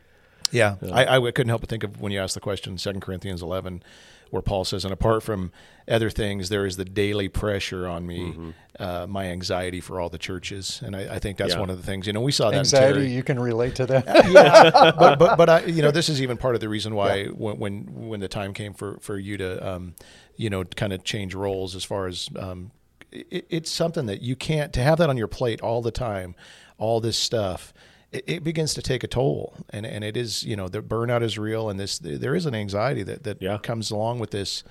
[0.51, 3.01] Yeah, uh, I, I couldn't help but think of when you asked the question, Second
[3.01, 3.83] Corinthians eleven,
[4.31, 5.51] where Paul says, "And apart from
[5.89, 10.19] other things, there is the daily pressure on me, uh, my anxiety for all the
[10.19, 11.57] churches." And I, I think that's Mm-hmm.
[11.59, 11.61] Yeah.
[11.61, 12.07] one of the things.
[12.07, 14.05] You know, we saw that Anxiety, you can relate to that.
[14.99, 17.59] but but but I, you know, this is even part of the reason why when,
[17.59, 19.95] when when the time came for for you to, um,
[20.37, 22.71] you know, kind of change roles as far as um,
[23.11, 26.35] it, it's something that you can't to have that on your plate all the time,
[26.77, 27.73] all this stuff.
[28.13, 31.23] It, it begins to take a toll, and and it is you know the burnout
[31.23, 33.59] is real, and this there is an anxiety that that Yeah.
[33.59, 34.63] comes along with this.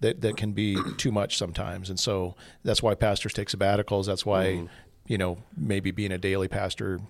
[0.00, 4.04] That, that can be too much sometimes, and so that's why pastors take sabbaticals.
[4.04, 4.66] That's why, Mm-hmm.
[5.06, 7.00] you know, maybe being a daily pastor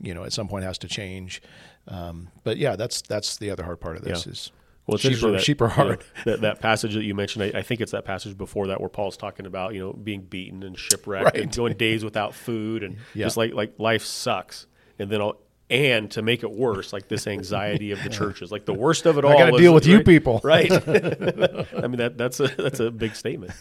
[0.00, 1.40] you know, at some point has to change.
[1.88, 4.32] Um, but yeah, that's that's the other hard part of this Yeah.
[4.32, 4.52] is
[4.86, 6.04] Well, it's sheep, that, sheep are you know, hard.
[6.26, 8.90] that, that passage that you mentioned, I, I think it's that passage before that where
[8.90, 12.96] Paul's talking about you know being beaten and shipwrecked and going days without food and
[13.14, 13.26] Yeah.
[13.26, 14.66] just like like life sucks.
[14.98, 18.66] And then I'll, and to make it worse, like this anxiety of the churches, like
[18.66, 19.32] the worst of it all.
[19.32, 20.40] I gotta deal with you people.
[20.44, 20.70] right?
[20.72, 23.52] I mean that that's a that's a big statement.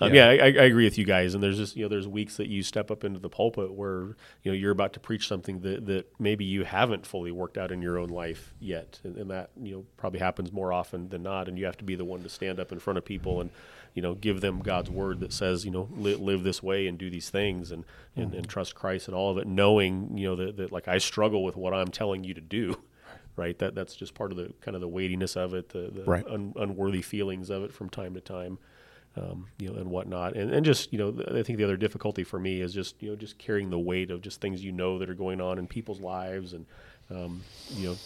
[0.00, 1.34] Um, yeah, I, I agree with you guys.
[1.34, 4.16] And there's just you know there's weeks that you step up into the pulpit where
[4.42, 7.72] you know you're about to preach something that, that maybe you haven't fully worked out
[7.72, 11.22] in your own life yet, and, and that you know probably happens more often than
[11.22, 11.48] not.
[11.48, 13.50] And you have to be the one to stand up in front of people and
[13.98, 16.96] you know give them God's word that says you know li- live this way and
[16.96, 17.84] do these things and,
[18.14, 20.98] and, and trust Christ and all of it, knowing you know that, that like I
[20.98, 22.76] struggle with what I'm telling you to do.
[23.36, 26.04] Right, that that's just part of the kind of the weightiness of it, the, the
[26.04, 26.26] Right.
[26.26, 28.58] un, unworthy feelings of it from time to time
[29.16, 30.36] um, you know, and whatnot.
[30.36, 33.00] And, and just, you know, th- I think the other difficulty for me is just,
[33.02, 35.58] you know, just carrying the weight of just things you know that are going on
[35.58, 36.52] in people's lives.
[36.52, 36.66] And,
[37.10, 37.42] um,
[37.74, 37.96] you know,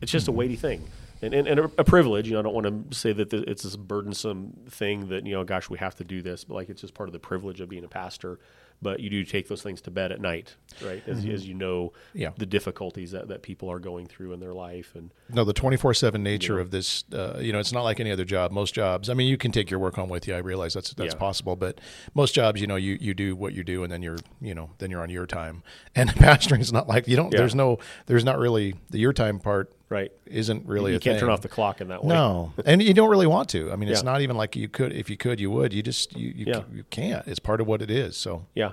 [0.00, 0.84] it's just a weighty thing.
[1.24, 3.44] And, and, and a, a privilege, you know, I don't want to say that th-
[3.46, 6.68] it's this burdensome thing that, you know, gosh, we have to do this, but like
[6.68, 8.38] it's just part of the privilege of being a pastor.
[8.82, 11.02] But you do take those things to bed at night, right?
[11.08, 12.30] As, as you know Yeah.
[12.36, 14.94] the difficulties that, that people are going through in their life.
[14.96, 18.00] And, No, the twenty four seven nature of this, uh, you know, it's not like
[18.00, 18.50] any other job.
[18.50, 20.34] Most jobs, I mean, you can take your work home with you.
[20.34, 21.18] I realize that's that's Yeah.
[21.18, 21.80] possible, but
[22.14, 24.70] most jobs, you know, you, you do what you do, and then you're, you know,
[24.78, 25.62] then you're on your time.
[25.94, 27.32] And pastoring is not like you don't.
[27.32, 27.38] Yeah.
[27.38, 27.78] There's no.
[28.06, 29.72] There's not really the your time part.
[29.88, 30.10] Right.
[30.26, 32.14] Isn't really you a can't turn off the clock in that way.
[32.14, 33.70] No, and you don't really want to.
[33.72, 34.10] I mean, it's Yeah.
[34.12, 34.92] not even like you could.
[34.92, 35.72] If you could, you would.
[35.72, 36.62] You just you you, Yeah.
[36.72, 37.26] you can't.
[37.26, 38.16] It's part of what it is.
[38.16, 38.72] So Yeah.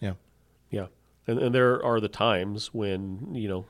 [0.00, 0.14] yeah,
[0.70, 0.86] Yeah,
[1.26, 3.66] and, and there are the times when you know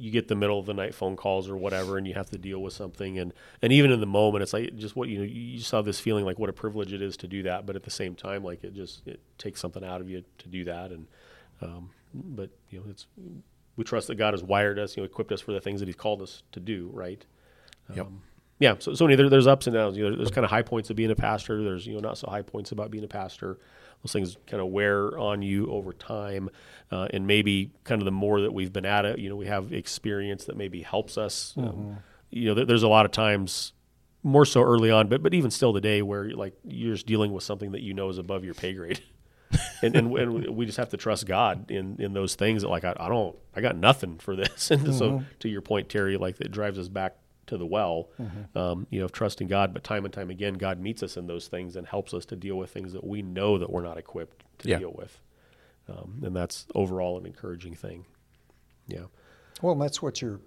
[0.00, 2.38] you get the middle of the night phone calls or whatever, and you have to
[2.38, 5.24] deal with something, and and even in the moment, it's like just what you know.
[5.24, 7.74] You just have this feeling like what a privilege it is to do that, but
[7.74, 10.62] at the same time, like it just it takes something out of you to do
[10.64, 11.06] that, and
[11.60, 13.06] um, but you know it's
[13.78, 15.86] we trust that God has wired us, you know, equipped us for the things that
[15.86, 17.24] He's called us to do, right?
[17.94, 18.06] Yep.
[18.06, 18.22] Um,
[18.58, 19.96] yeah, so, so there, there's ups and downs.
[19.96, 21.62] You know, there's kind of high points of being a pastor.
[21.62, 23.58] There's you know not so high points about being a pastor.
[24.02, 26.50] Those things kind of wear on you over time,
[26.90, 29.46] uh, and maybe kind of the more that we've been at it, you know, we
[29.46, 31.54] have experience that maybe helps us.
[31.56, 31.98] Um,
[32.30, 33.72] you know, there, there's a lot of times,
[34.24, 37.44] more so early on, but but even still today, where like you're just dealing with
[37.44, 39.00] something that you know is above your pay grade.
[39.82, 42.62] and, and and we just have to trust God in in those things.
[42.62, 44.70] That like I, I don't, I got nothing for this.
[44.70, 48.10] And so, to your point, Terry, like it drives us back to the well,
[48.54, 49.72] um, you know, of trusting God.
[49.72, 52.36] But time and time again, God meets us in those things and helps us to
[52.36, 54.78] deal with things that we know that we're not equipped to Yeah.
[54.80, 55.18] deal with.
[55.88, 58.04] Um, and that's overall an encouraging thing.
[58.86, 59.04] Yeah,
[59.62, 60.40] Well, and that's what you're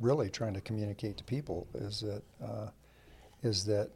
[0.00, 2.68] really trying to communicate to people is that uh,
[3.42, 3.90] is that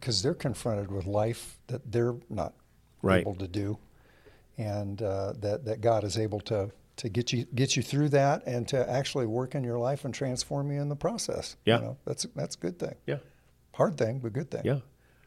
[0.00, 2.54] because they're confronted with life that they're not
[3.02, 3.20] Right.
[3.20, 3.78] able to do,
[4.58, 8.46] and uh, that that God is able to to get you get you through that
[8.46, 11.56] and to actually work in your life and transform you in the process.
[11.64, 11.76] Yeah.
[11.78, 12.94] you know, that's that's a good thing.
[13.06, 13.18] yeah.
[13.74, 14.62] Hard thing, but good thing.
[14.64, 14.80] Yeah.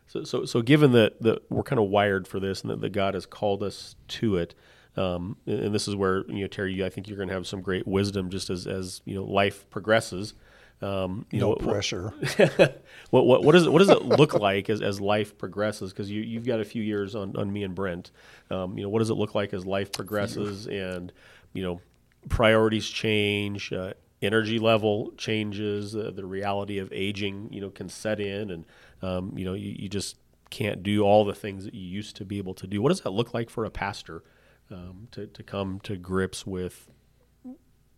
[0.05, 2.91] So, so, so given that, that we're kind of wired for this and that, that
[2.91, 4.53] God has called us to it,
[4.95, 7.47] Um, and, and this is where you know Terry, I think you're going to have
[7.47, 10.35] some great wisdom just as as you know life progresses.
[10.83, 12.09] Um, no know, pressure.
[13.09, 15.93] what what what does it what does it look like as, as life progresses?
[15.93, 18.11] Because you you've got a few years on, on me and Brent.
[18.51, 21.13] Um, you know, what does it look like as life progresses and
[21.53, 21.79] you know
[22.27, 28.19] priorities change, uh, energy level changes, uh, the reality of aging you know can set
[28.19, 28.65] in, and
[29.01, 30.17] um, you know you, you just
[30.49, 32.81] can't do all the things that you used to be able to do.
[32.81, 34.21] What does that look like for a pastor
[34.69, 36.89] um, to to come to grips with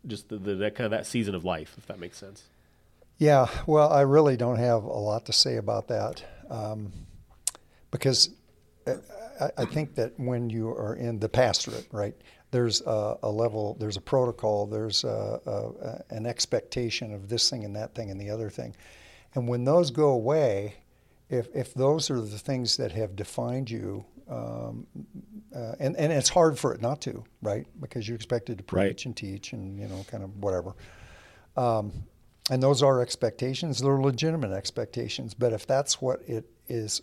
[0.06, 2.43] just the, the that kind of that season of life, if that makes sense?
[3.17, 6.91] Yeah, well, I really don't have a lot to say about that um,
[7.91, 8.30] because
[8.86, 8.95] uh,
[9.39, 12.15] I, I think that when you are in the pastorate, right,
[12.51, 17.63] there's a, a level, there's a protocol, there's a, a, an expectation of this thing
[17.63, 18.75] and that thing and the other thing.
[19.34, 20.75] And when those go away,
[21.30, 24.88] if, if those are the things that have defined you, um,
[25.56, 27.65] uh, and, and it's hard for it not to, right?
[27.80, 28.89] Because you're expected to Right.
[28.89, 30.73] preach and teach and, you know, kind of whatever.
[31.56, 31.93] Um,
[32.50, 33.80] and those are expectations.
[33.80, 35.34] They're legitimate expectations.
[35.34, 37.02] But if that's what it is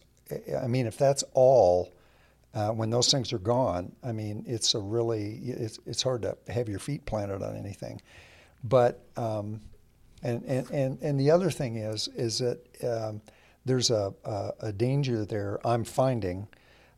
[0.63, 1.93] i mean if that's all
[2.55, 6.37] uh, when those things are gone i mean it's a really it's, it's hard to
[6.49, 8.01] have your feet planted on anything.
[8.65, 9.61] But um,
[10.23, 13.21] and, and, and, and the other thing is is that um,
[13.65, 16.47] there's a, a, a danger there i'm finding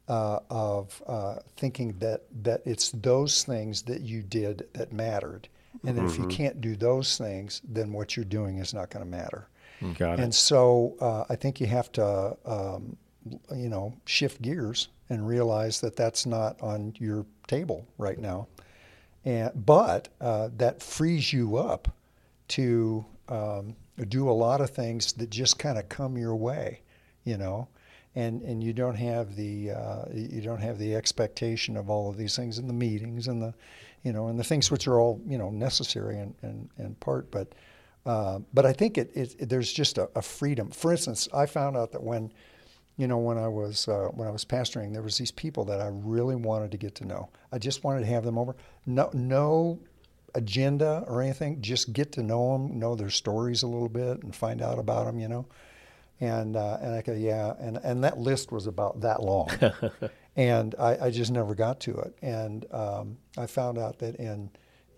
[0.08, 5.48] uh, of uh, thinking that that it's those things that you did that mattered
[5.86, 9.10] and if you can't do those things, then what you're doing is not going to
[9.10, 9.48] matter.
[9.98, 12.96] Got And so uh, I think you have to, um,
[13.54, 18.48] you know, shift gears and realize that that's not on your table right now.
[19.24, 21.88] And but uh, that frees you up
[22.48, 23.74] to um,
[24.08, 26.80] do a lot of things that just kind of come your way,
[27.24, 27.68] you know.
[28.16, 32.16] And, and you don't have the uh, you don't have the expectation of all of
[32.16, 33.54] these things in the meetings and the
[34.04, 37.30] you know and the things which are all you know necessary and and, and part
[37.32, 37.52] but
[38.06, 40.70] uh, but I think it, it, it- there's just a, a freedom.
[40.70, 42.30] For instance, I found out that when,
[42.98, 45.80] you know, when I was uh, when I was pastoring, there was these people that
[45.80, 47.30] I really wanted to get to know.
[47.50, 48.54] I just wanted to have them over.
[48.84, 49.80] No, no
[50.34, 51.62] agenda or anything.
[51.62, 55.06] Just get to know them, know their stories a little bit, and find out about
[55.06, 55.18] them.
[55.18, 55.46] You know,
[56.20, 59.48] and uh, and I go, yeah, and and that list was about that long,
[60.36, 62.16] and I, I just never got to it.
[62.22, 64.50] And um, I found out that in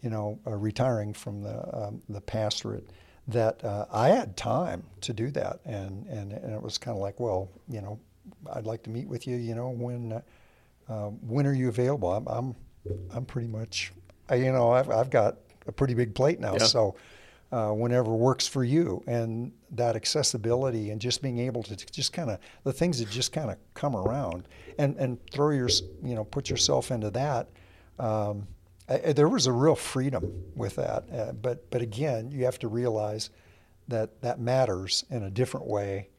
[0.02, 2.86] you know, uh, retiring from the um, the pastorate,
[3.28, 7.00] that uh, I had time to do that, and and, and it was kind of
[7.00, 7.98] like, well, you know,
[8.52, 9.36] I'd like to meet with you.
[9.36, 10.20] You know, when uh,
[10.88, 12.12] uh, when are you available?
[12.12, 12.54] I'm I'm,
[13.12, 13.92] I'm pretty much,
[14.28, 16.66] I, you know, I've I've got a pretty big plate now, Yeah.
[16.66, 16.94] so.
[17.56, 22.28] Uh, whenever works for you, and that accessibility, and just being able to just kind
[22.28, 24.46] of the things that just kind of come around,
[24.78, 25.70] and and throw your,
[26.04, 27.48] you know, put yourself into that.
[27.98, 28.46] Um,
[28.90, 30.22] I, I- there was a real freedom
[30.54, 33.30] with that, uh, but but again, you have to realize
[33.88, 36.10] that that matters in a different way,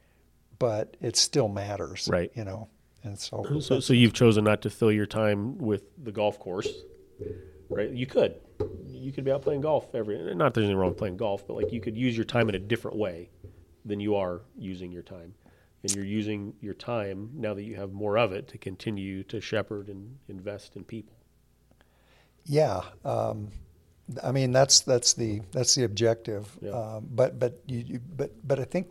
[0.57, 2.31] but it still matters, Right.
[2.33, 2.67] You know,
[3.03, 6.69] and so, So, so you've chosen not to fill your time with the golf course,
[7.69, 7.91] right?
[7.91, 8.33] You could,
[8.97, 10.17] you could be out playing golf every.
[10.35, 12.49] Not that there's anything wrong with playing golf, but like you could use your time
[12.49, 13.29] in a different way
[13.85, 15.33] than you are using your time,
[15.83, 19.39] and you're using your time now that you have more of it to continue to
[19.39, 21.15] shepherd and invest in people.
[22.45, 22.81] yeah.
[23.05, 23.49] Um,
[24.23, 26.57] I mean, that's that's the that's the objective.
[26.61, 26.71] Yeah.
[26.71, 28.89] Um, but but you, you but but I think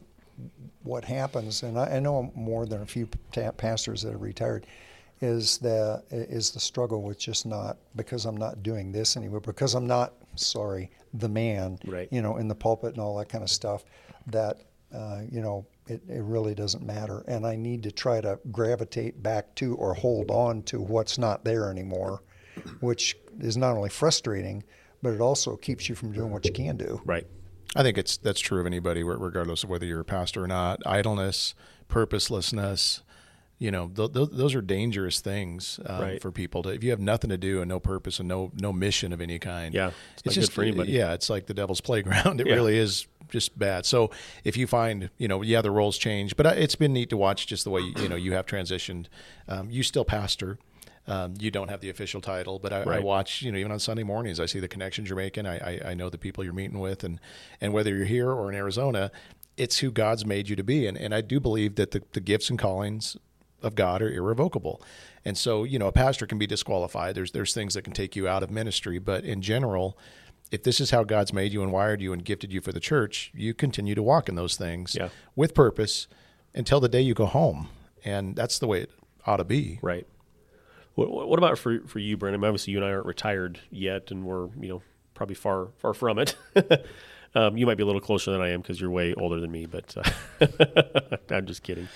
[0.83, 4.67] what happens, and I, I know more than a few ta- pastors that have retired,
[5.21, 9.75] is the is the struggle with just not because I'm not doing this anymore because
[9.75, 12.09] I'm not sorry the man Right.
[12.11, 13.85] you know in the pulpit and all that kind of stuff
[14.27, 14.63] that
[14.95, 19.23] uh, you know it, it really doesn't matter and I need to try to gravitate
[19.23, 22.23] back to or hold on to what's not there anymore,
[22.81, 24.65] which is not only frustrating
[25.03, 27.01] but it also keeps you from doing what you can do.
[27.05, 27.27] Right.
[27.75, 30.81] I think it's that's true of anybody, regardless of whether you're a pastor or not.
[30.87, 31.55] Idleness,
[31.89, 33.03] purposelessness,
[33.59, 36.21] you know, th- th- those are dangerous things um, Right.
[36.23, 36.63] for people.
[36.65, 39.21] To if you have nothing to do and no purpose and no no mission of
[39.21, 40.93] any kind, Yeah, it's not good for anybody.
[40.93, 42.41] Yeah, it's like the devil's playground.
[42.41, 42.55] It Yeah.
[42.55, 43.85] really is just bad.
[43.87, 44.11] So
[44.45, 47.17] if you find, you know, yeah, the roles change, but uh, it's been neat to
[47.17, 49.07] watch just the way you know you have transitioned.
[49.49, 50.59] Um, you still pastor.
[51.09, 53.79] Um, you don't have the official title, but I, I watch, you know, even on
[53.79, 55.47] Sunday mornings, I see the connections you're making.
[55.47, 57.21] I, I, I know the people you're meeting with, and
[57.61, 59.13] and whether you're here or in Arizona,
[59.57, 60.87] it's who God's made you to be.
[60.87, 63.17] And and I do believe that the, the gifts and callings
[63.67, 64.81] of God are irrevocable.
[65.25, 67.15] And so, you know, a pastor can be disqualified.
[67.15, 69.99] There's there's things that can take you out of ministry, but in general,
[70.53, 72.79] if this is how God's made you and wired you and gifted you for the
[72.81, 75.09] church, you continue to walk in those things Yeah.
[75.35, 76.07] with purpose
[76.55, 77.69] until the day you go home.
[78.05, 78.91] And that's the way it
[79.27, 79.81] ought to be.
[79.83, 80.07] Right.
[80.95, 82.43] What, what about for for you, Brandon?
[82.45, 84.83] Obviously, you and I aren't retired yet, and we're you know
[85.15, 86.37] probably far far from it.
[87.35, 89.51] um, you might be a little closer than I am because you're way older than
[89.51, 89.95] me, but
[90.41, 90.47] uh,
[91.35, 91.89] I'm just kidding.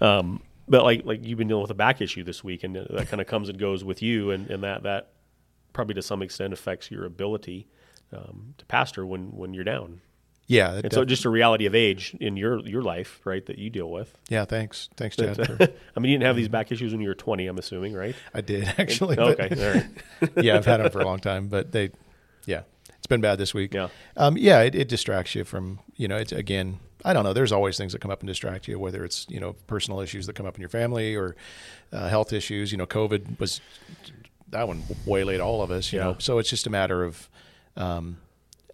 [0.00, 3.08] Um, but like like you've been dealing with a back issue this week, and that
[3.08, 5.10] kind of comes and goes with you, and, and that that
[5.72, 7.66] probably to some extent affects your ability
[8.12, 10.00] um, to pastor when when you're down.
[10.46, 13.56] Yeah, And it so just a reality of age in your your life, right, that
[13.56, 14.14] you deal with.
[14.28, 14.44] yeah.
[14.44, 15.38] Thanks, thanks, Chad.
[15.96, 18.14] I mean, you didn't have these back issues when you were 20, I'm assuming, right?
[18.34, 19.16] I did actually.
[19.16, 19.86] but- Okay, all right.
[20.44, 21.92] yeah, I've had them for a long time, but they,
[22.44, 22.64] yeah,
[22.98, 23.72] it's been bad this week.
[23.72, 23.88] Yeah.
[24.18, 27.32] um, yeah, it, it distracts you from, you know, it's again, I don't know.
[27.34, 30.26] There's always things that come up and distract you, whether it's you know personal issues
[30.26, 31.36] that come up in your family or
[31.92, 32.72] uh, health issues.
[32.72, 33.60] You know, COVID was
[34.50, 35.92] that one waylaid all of us.
[35.92, 36.04] You Yeah.
[36.06, 37.28] know, so it's just a matter of,
[37.76, 38.18] um,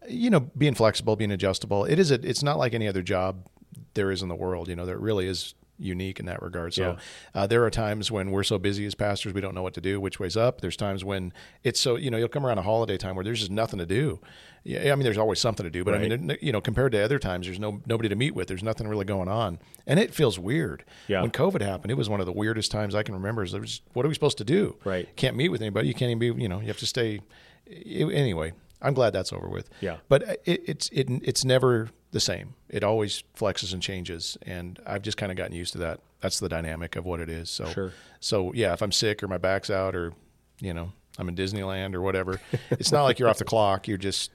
[0.09, 1.85] you know, being flexible, being adjustable.
[1.85, 3.47] It is a, it's not like any other job
[3.95, 4.69] there is in the world.
[4.69, 6.75] You know, that really is unique in that regard.
[6.75, 6.97] So Yeah.
[7.43, 9.81] uh, there are times when we're so busy as pastors we don't know what to
[9.81, 10.61] do, which way's up.
[10.61, 11.33] There's times when
[11.65, 13.87] it's so you know you'll come around a holiday time where there's just nothing to
[13.87, 14.21] do.
[14.63, 17.03] Yeah, I mean there's always something to do, but I mean you know compared to
[17.03, 18.47] other times there's no nobody to meet with.
[18.49, 20.85] There's nothing really going on, and it feels weird.
[21.09, 21.23] Yeah.
[21.23, 23.43] When COVID happened, it was one of the weirdest times I can remember.
[23.43, 24.77] Is there was what are we supposed to do?
[24.85, 25.09] Right.
[25.17, 25.89] Can't meet with anybody.
[25.89, 26.43] You can't even be.
[26.43, 27.21] You know you have to stay.
[27.67, 28.53] it- anyway,
[28.83, 29.69] I'm glad that's over with.
[29.81, 29.99] Yeah.
[30.09, 32.55] But it, it's it, it's never the same.
[32.69, 36.01] It always flexes and changes, and I've just kind of gotten used to that.
[36.21, 37.49] That's the dynamic of what it is.
[37.51, 37.93] So Sure.
[38.21, 40.13] so yeah, if I'm sick or my back's out or
[40.61, 43.87] you know I'm in Disneyland or whatever, it's not like you're off the clock.
[43.89, 44.31] You're just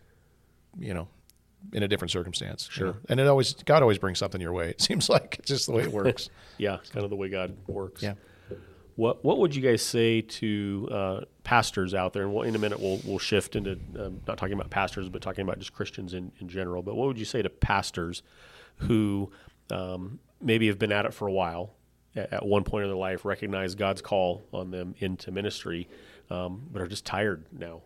[0.78, 1.08] you know
[1.74, 2.68] in a different circumstance.
[2.70, 2.88] you Sure.
[2.88, 2.96] know.
[3.10, 4.70] And it always God always brings something your way.
[4.70, 6.30] It seems like it's just the way it works.
[6.58, 8.02] Yeah, it's kind of the way God works.
[8.02, 8.14] Yeah.
[8.96, 12.24] What What would you guys say to uh, pastors out there?
[12.24, 15.22] And we'll, in a minute, we'll we'll shift into um, not talking about pastors, but
[15.22, 16.82] talking about just Christians in, in general.
[16.82, 18.24] But what would you say to pastors
[18.78, 19.32] who
[19.70, 21.74] um, maybe have been at it for a while,
[22.16, 25.90] at, at one point in their life, recognize God's call on them into ministry,
[26.30, 27.82] um, but are just tired now,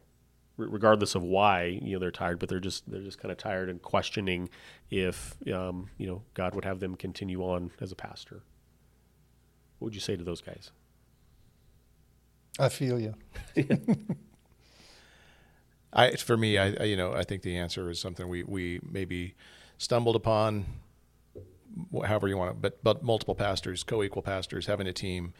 [0.57, 3.37] re- regardless of why you know they're tired, but they're just they're just kind of
[3.39, 4.47] tired and questioning
[4.91, 8.43] if um, you know God would have them continue on as a pastor.
[9.79, 10.71] What would you say to those guys?
[12.59, 13.15] I feel you.
[15.91, 18.79] I for me, I, I you know I think the answer is something we we
[18.87, 19.33] maybe
[19.77, 20.65] stumbled upon,
[22.05, 25.33] however you want it, but but multiple pastors, co-equal pastors, having a team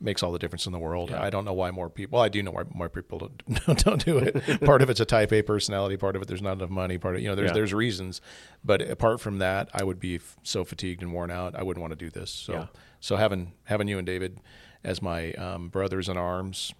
[0.00, 1.10] makes all the difference in the world.
[1.12, 2.18] I don't know why more people.
[2.18, 4.60] Well, I do know why more people don't don't do it.
[4.64, 5.96] part of it's a Type A personality.
[5.96, 6.96] Part of it there's not enough money.
[6.98, 7.54] Part of you know there's Yeah.
[7.54, 8.20] there's reasons,
[8.64, 11.56] but apart from that, I would be f- so fatigued and worn out.
[11.56, 12.30] I wouldn't want to do this.
[12.30, 12.66] So Yeah.
[13.00, 14.38] so having having you and David
[14.84, 16.72] as my um, brothers in arms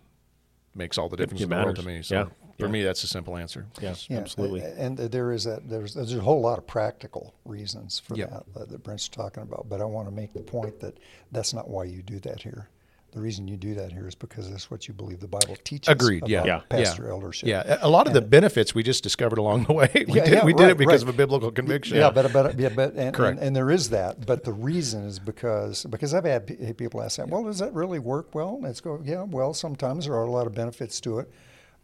[0.74, 2.02] makes all the difference in the world to me.
[2.02, 2.24] So Yeah.
[2.58, 2.72] for Yeah.
[2.72, 3.66] me, that's a simple answer.
[3.80, 4.60] Yes, Yeah, absolutely.
[4.60, 8.30] a- And there is that there's there's a whole lot of practical reasons for Yep.
[8.30, 9.68] that uh, that Brent's talking about.
[9.68, 10.98] But I want to make the point that
[11.32, 12.68] that's not why you do that here.
[13.12, 15.88] The reason you do that here is because that's what you believe the Bible teaches.
[15.88, 16.28] Agreed.
[16.28, 16.44] Yeah.
[16.44, 16.60] Yeah.
[16.68, 17.10] Pastor yeah.
[17.10, 17.48] eldership.
[17.48, 17.78] Yeah.
[17.80, 19.90] A lot of the benefits we just discovered along the way.
[19.94, 21.08] We Yeah, did, yeah, we did right, it because right.
[21.08, 21.96] of a biblical conviction.
[21.96, 23.38] Yeah, but but yeah, but and, Correct.
[23.38, 24.26] and, and there is that.
[24.26, 27.28] But the reason is because because I've had people ask that.
[27.28, 28.60] Well, does that really work well?
[28.60, 29.00] Let's go.
[29.02, 29.22] Yeah.
[29.22, 31.30] Well, sometimes there are a lot of benefits to it,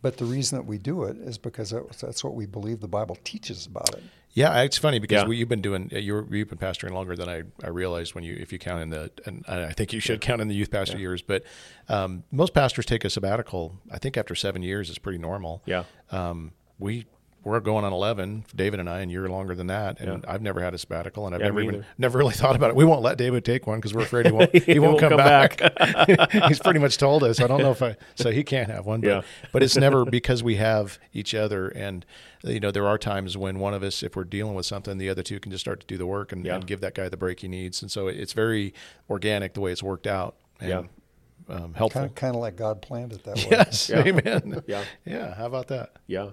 [0.04, 2.86] but the reason that we do it is because that's, that's what we believe the
[2.88, 4.02] Bible teaches about it.
[4.34, 5.26] Yeah, it's funny because Yeah.
[5.28, 8.36] we, you've been doing you're, you've been pastoring longer than I, I realized when you
[8.38, 10.98] if you count in the and I think you should count in the youth pastor
[10.98, 11.22] years.
[11.22, 11.44] But
[11.88, 13.80] um, most pastors take a sabbatical.
[13.90, 15.62] I think after seven years is pretty normal.
[15.64, 15.84] Yeah.
[16.10, 17.06] Um, we
[17.44, 20.00] we're going on eleven, David and I, and you're longer than that.
[20.00, 21.86] And I've never had a sabbatical, and I've Yeah, never even either.
[21.98, 22.76] never really thought about it.
[22.76, 25.00] We won't let David take one because we're afraid he won't he, He won't, won't
[25.00, 26.30] come, come back.
[26.48, 27.40] He's pretty much told us.
[27.40, 29.00] I don't know if I so he can't have one.
[29.02, 29.22] But, Yeah.
[29.52, 32.04] but it's never because we have each other and
[32.42, 35.08] you know there are times when one of us if we're dealing with something the
[35.08, 36.56] other two can just start to do the work and, Yeah.
[36.56, 38.74] and give that guy the break he needs and so it's very
[39.08, 41.54] organic the way it's worked out and Yeah.
[41.56, 43.46] um, helpful Kind of, kind of like God planned it that way.
[43.50, 44.00] yes Yeah.
[44.04, 44.84] amen Yeah.
[45.06, 46.30] yeah how about that Yeah.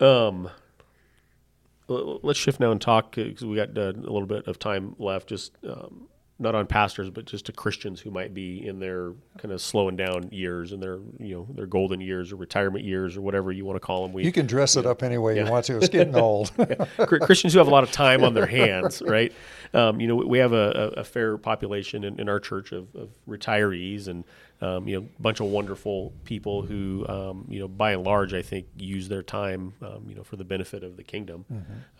[0.00, 0.50] Um.
[1.88, 5.28] Let's shift now and talk because we got uh, a little bit of time left.
[5.28, 6.08] Just um,
[6.38, 9.96] not on pastors, but just to Christians who might be in their kind of slowing
[9.96, 13.64] down years and their you know their golden years or retirement years or whatever you
[13.64, 14.12] want to call them.
[14.12, 15.46] We You can dress it up any way Yeah.
[15.46, 15.78] you want to.
[15.78, 16.52] It's getting old.
[16.98, 19.32] Chr- Christians who have a lot of time on their hands, right?
[19.72, 23.08] Um, you know, we have a, a fair population in, in our church of, of
[23.28, 24.24] retirees and,
[24.62, 28.32] um, you know, a bunch of wonderful people who, um, you know, by and large,
[28.32, 31.44] I think use their time, um, you know, for the benefit of the kingdom.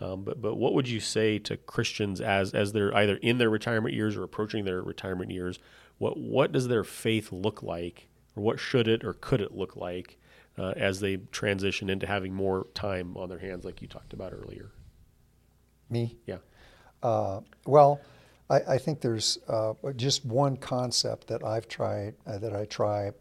[0.01, 3.49] Um, but, but what would you say to Christians as, as they're either in their
[3.49, 5.59] retirement years or approaching their retirement years?
[5.97, 9.75] What, what does their faith look like or what should it or could it look
[9.75, 10.17] like
[10.57, 14.33] uh, as they transition into having more time on their hands, like you talked about
[14.33, 14.71] earlier?
[15.89, 16.17] Me?
[16.25, 16.37] Yeah.
[17.01, 18.01] Uh, well,
[18.49, 23.11] I, I think there's uh, just one concept that I've tried uh, that I try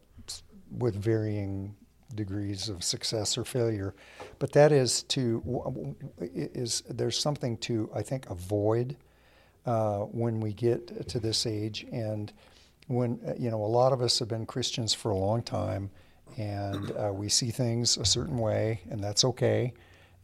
[0.70, 1.74] with varying
[2.14, 3.94] degrees of success or failure,
[4.38, 8.96] but that is to is there's something to I think avoid
[9.66, 11.86] uh, when we get to this age.
[11.92, 12.32] And
[12.86, 15.90] when uh, you know a lot of us have been Christians for a long time
[16.38, 19.72] and uh, we see things a certain way and that's okay.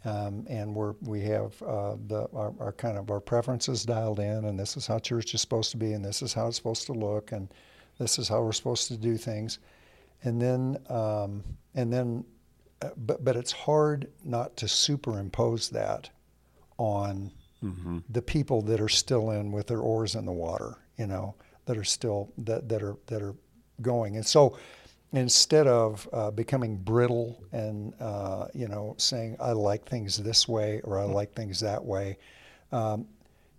[0.05, 4.47] Um, and we're we have uh, the our, our, kind of our preferences dialed in
[4.47, 6.87] and this is how church is supposed to be and this is how it's supposed
[6.87, 7.49] to look and
[7.99, 9.59] this is how we're supposed to do things.
[10.25, 12.25] And then um, and then
[12.83, 16.11] uh, but but it's hard not to superimpose that
[16.79, 17.31] on
[17.63, 17.99] mm-hmm.
[18.11, 21.35] the people that are still in with their oars in the water you know
[21.67, 23.35] that are still that that are that are
[23.81, 24.57] going and so
[25.13, 30.81] instead of uh, becoming brittle and uh, you know saying I like things this way
[30.85, 32.19] or I like things that way
[32.73, 33.07] um,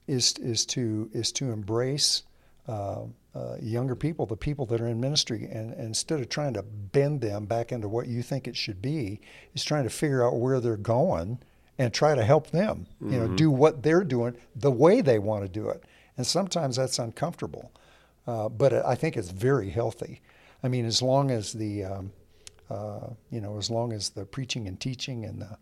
[0.07, 2.23] is is to is to embrace
[2.67, 3.03] uh,
[3.35, 6.61] uh, younger people, the people that are in ministry, and, and, instead of trying to
[6.61, 9.19] bend them back into what you think it should be,
[9.55, 11.39] is trying to figure out where they're going
[11.77, 12.87] and try to help them.
[12.95, 13.13] Mm-hmm.
[13.13, 13.35] You know, mm-hmm.
[13.35, 15.83] do what they're doing the way they want to do it.
[16.17, 17.71] And sometimes that's uncomfortable,
[18.27, 20.21] uh, but I think it's very healthy.
[20.63, 22.11] I mean, as long as the um,
[22.69, 25.57] uh, you know, as long as the preaching and teaching and the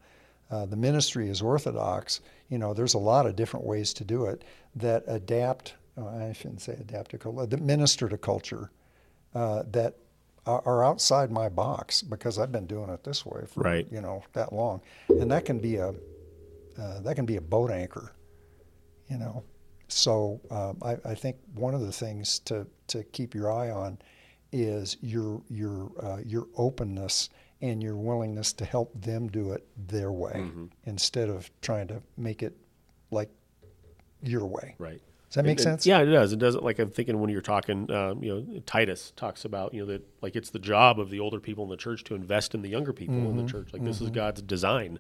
[0.50, 4.26] uh, the ministry is orthodox, you know, there's a lot of different ways to do
[4.26, 4.44] it
[4.76, 8.72] that adapt oh, I shouldn't say adapt to culture, that minister to culture
[9.34, 9.96] uh, that
[10.46, 13.88] are, are, outside my box because I've been doing it this way for right.
[13.92, 17.72] you know that long, and that can be a uh, that can be a boat
[17.72, 18.14] anchor,
[19.08, 19.44] you know.
[19.88, 24.00] So um, I, I, think one of the things to to keep your eye on
[24.52, 27.30] is your your uh, your openness
[27.62, 30.66] and your willingness to help them do it their way mm-hmm.
[30.86, 32.56] instead of trying to make it
[33.12, 33.30] like
[34.24, 34.76] your way.
[34.80, 35.02] Right.
[35.32, 35.86] Does that make and, sense?
[35.86, 36.34] yeah, it does.
[36.34, 36.58] It does.
[36.58, 40.06] Like I'm thinking when you're talking, um, you know, Titus talks about, you know, that
[40.22, 42.68] like it's the job of the older people in the church to invest in the
[42.68, 43.28] younger people mm-hmm.
[43.28, 43.52] in the mm-hmm.
[43.52, 43.72] church.
[43.72, 43.86] Like mm-hmm.
[43.86, 44.16] this is mm-hmm.
[44.16, 45.00] God's design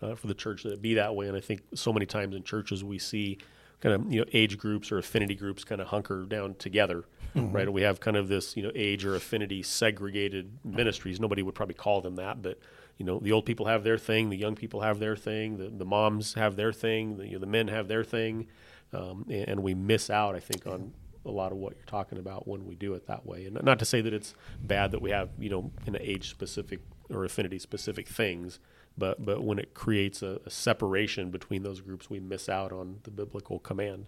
[0.00, 1.28] uh, for the church that it be that way.
[1.28, 3.36] And I think so many times in churches we see
[3.80, 7.04] kind of you know age groups or affinity groups kind of hunker down together,
[7.34, 7.52] mm-hmm.
[7.54, 7.64] right?
[7.64, 11.20] And we have kind of this you know age or affinity segregated ministries.
[11.20, 12.58] Nobody would probably call them that, but
[12.96, 15.68] you know the old people have their thing, the young people have their thing, the,
[15.68, 18.46] the moms have their thing, the, you know, the men have their thing
[18.92, 20.92] um, and, and, we miss out, I think, on
[21.24, 23.46] a lot of what you're talking about when we do it that way.
[23.46, 26.80] And not to say that it's bad that we have, you know, in age specific
[27.10, 28.58] or affinity specific things,
[28.96, 33.00] but but when it creates a, a separation between those groups, we miss out on
[33.02, 34.06] the biblical command.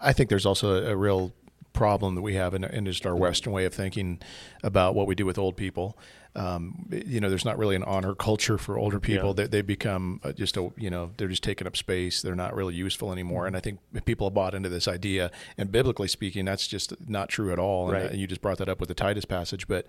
[0.00, 1.32] I think there's also a, a real
[1.72, 4.20] problem that we have in, in, just our Western way of thinking
[4.62, 5.96] about what we do with old people
[6.38, 9.30] um, you know, there's not really an honor culture for older people.
[9.30, 9.44] Yeah.
[9.44, 12.22] They, they become uh, just a, you know, they're just taking up space.
[12.22, 13.46] They're not really useful anymore.
[13.48, 15.32] And I think people have bought into this idea.
[15.56, 17.90] And biblically speaking, that's just not true at all.
[17.90, 18.02] Right.
[18.02, 19.66] And, and you just brought that up with the Titus passage.
[19.66, 19.86] But,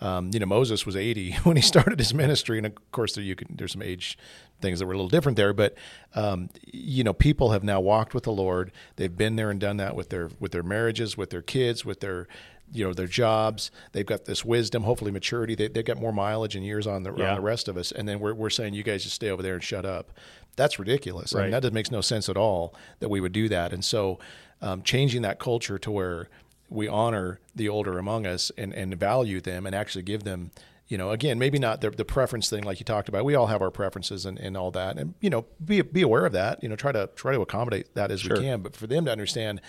[0.00, 2.58] um, you know, Moses was 80 when he started his ministry.
[2.58, 4.18] And of course, there, you can, there's some age
[4.62, 5.52] things that were a little different there.
[5.52, 5.74] But,
[6.14, 8.72] um, you know, people have now walked with the Lord.
[8.96, 12.00] They've been there and done that with their, with their marriages, with their kids, with
[12.00, 12.28] their,
[12.72, 13.70] you know their jobs.
[13.92, 15.54] They've got this wisdom, hopefully maturity.
[15.54, 17.30] They they've got more mileage and years on the yeah.
[17.30, 17.92] on the rest of us.
[17.92, 20.12] And then we're we're saying you guys just stay over there and shut up.
[20.56, 21.32] That's ridiculous.
[21.32, 21.42] Right.
[21.42, 23.72] I mean, that just makes no sense at all that we would do that.
[23.72, 24.18] And so,
[24.60, 26.28] um, changing that culture to where
[26.68, 30.50] we honor the older among us and, and value them and actually give them
[30.92, 33.24] you know, again, maybe not the, the preference thing like you talked about.
[33.24, 36.26] We all have our preferences and, and all that, and you know, be be aware
[36.26, 36.62] of that.
[36.62, 38.36] You know, try to try to accommodate that as sure.
[38.36, 38.60] we can.
[38.60, 39.62] But for them to understand,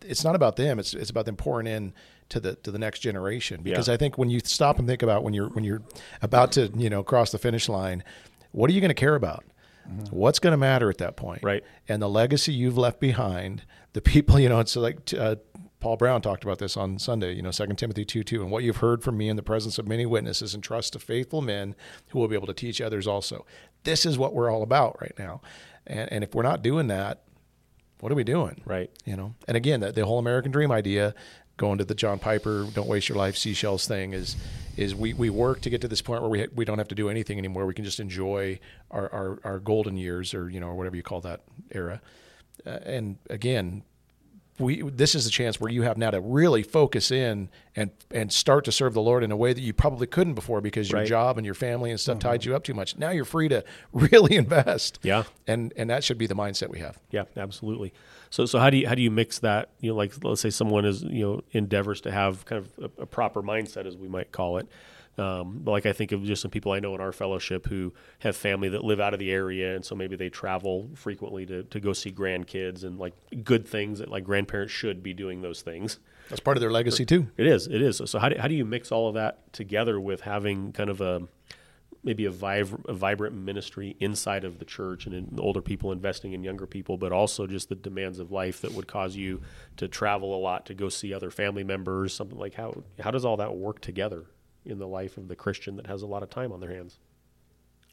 [0.00, 0.78] it's not about them.
[0.78, 1.92] It's it's about them pouring in
[2.28, 3.62] to the to the next generation.
[3.64, 3.94] Because yeah.
[3.94, 5.82] I think when you stop and think about when you're when you're
[6.22, 8.04] about to you know cross the finish line,
[8.52, 9.44] what are you going to care about?
[9.88, 10.14] Mm-hmm.
[10.14, 11.42] What's going to matter at that point?
[11.42, 11.64] Right.
[11.88, 14.60] And the legacy you've left behind, the people you know.
[14.60, 15.34] It's like uh,
[15.80, 17.32] Paul Brown talked about this on Sunday.
[17.32, 19.78] You know, Second Timothy two two, and what you've heard from me in the presence
[19.78, 21.74] of many witnesses, and trust to faithful men
[22.10, 23.46] who will be able to teach others also.
[23.84, 25.40] This is what we're all about right now.
[25.86, 27.22] And, and if we're not doing that,
[28.00, 28.60] what are we doing?
[28.64, 28.90] Right.
[29.04, 31.14] You know, and again, the, the whole American dream idea
[31.56, 34.36] going to the John Piper "Don't Waste Your Life" seashells thing is
[34.76, 36.94] is we, we work to get to this point where we we don't have to
[36.94, 37.66] do anything anymore.
[37.66, 38.60] We can just enjoy
[38.90, 42.00] our, our, our golden years or you know or whatever you call that era.
[42.66, 43.82] Uh, and again,
[44.60, 48.32] we this is a chance where you have now to really focus in and and
[48.32, 51.00] start to serve the Lord in a way that you probably couldn't before because your
[51.00, 51.08] right.
[51.08, 52.28] job and your family and stuff mm-hmm.
[52.28, 52.96] tied you up too much.
[52.96, 54.98] Now you're free to really invest.
[55.02, 56.98] Yeah, and and that should be the mindset we have.
[57.10, 57.92] Yeah, absolutely.
[58.28, 59.70] So so how do you how do you mix that?
[59.80, 63.02] You know, like let's say someone is you know endeavors to have kind of a,
[63.02, 64.68] a proper mindset, as we might call it.
[65.18, 68.36] Um, like I think of just some people I know in our fellowship who have
[68.36, 71.80] family that live out of the area, and so maybe they travel frequently to, to
[71.80, 73.12] go see grandkids and like
[73.44, 75.98] good things that like grandparents should be doing those things.
[76.28, 77.26] That's part of their legacy too.
[77.36, 77.66] It is.
[77.66, 77.96] It is.
[77.96, 80.88] So, so how do, how do you mix all of that together with having kind
[80.88, 81.22] of a
[82.02, 86.32] maybe a, vib- a vibrant ministry inside of the church and in older people investing
[86.32, 89.42] in younger people, but also just the demands of life that would cause you
[89.76, 93.24] to travel a lot to go see other family members, something like how how does
[93.24, 94.24] all that work together
[94.64, 96.98] in the life of the Christian that has a lot of time on their hands?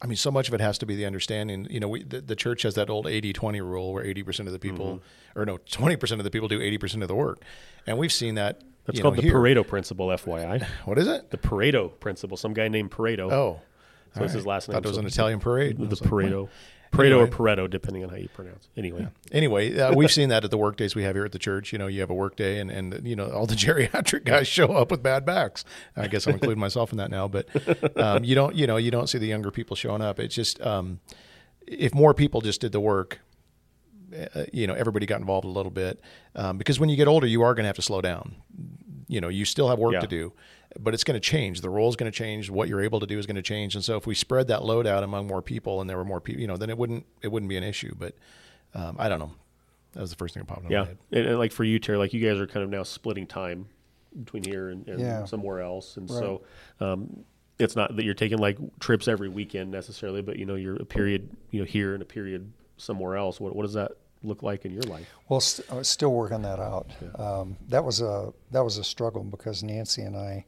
[0.00, 1.66] I mean, so much of it has to be the understanding.
[1.70, 4.52] You know, we, the, the church has that old 80 20 rule where 80% of
[4.52, 5.40] the people, Mm-hmm.
[5.40, 7.42] or no, 20% of the people do 80% of the work.
[7.86, 8.62] And we've seen that.
[8.86, 9.34] That's called know, the here.
[9.34, 10.64] Pareto principle, FYI.
[10.84, 11.30] What is it?
[11.30, 12.36] The Pareto principle.
[12.36, 13.30] Some guy named Pareto.
[13.32, 13.60] Oh.
[14.14, 14.76] so it's his last name.
[14.76, 15.76] I Thought it was so an Italian parade.
[15.78, 16.48] The was like?
[16.92, 17.04] Pareto.
[17.06, 17.22] Anyway.
[17.22, 18.64] or Pareto, depending on how you pronounce.
[18.74, 18.78] it.
[18.78, 21.38] Anyway, Anyway, uh, we've seen that at the work days we have here at the
[21.38, 21.72] church.
[21.72, 24.48] You know, you have a work day, and, and you know all the geriatric guys
[24.48, 25.64] show up with bad backs.
[25.96, 27.46] I guess I'm including myself in that now, but
[27.98, 30.18] um, you don't, you know, you don't see the younger people showing up.
[30.18, 31.00] It's just um,
[31.66, 33.20] if more people just did the work,
[34.34, 36.00] uh, you know, everybody got involved a little bit.
[36.34, 38.36] Um, because when you get older, you are going to have to slow down.
[39.06, 40.00] You know, you still have work Yeah.
[40.00, 40.32] to do,
[40.78, 41.60] but it's going to change.
[41.60, 42.50] The role is going to change.
[42.50, 43.74] What you're able to do is going to change.
[43.74, 46.20] And so, if we spread that load out among more people, and there were more
[46.20, 47.94] people, you know, then it wouldn't it wouldn't be an issue.
[47.98, 48.14] But
[48.74, 49.32] um, I don't know.
[49.92, 50.98] That was the first thing that popped in my yeah, head.
[51.12, 53.66] and, and like for you, Terry, like you guys are kind of now splitting time
[54.24, 55.24] between here and, and Yeah.
[55.24, 56.42] somewhere else, and so
[56.80, 57.24] um,
[57.58, 60.84] it's not that you're taking like trips every weekend necessarily, but you know you're a
[60.84, 63.40] period you know here and a period somewhere else.
[63.40, 65.08] What what does that look like in your life?
[65.28, 66.90] Well, st- uh, still working that out.
[67.18, 70.44] Um, that was a that was a struggle because Nancy and I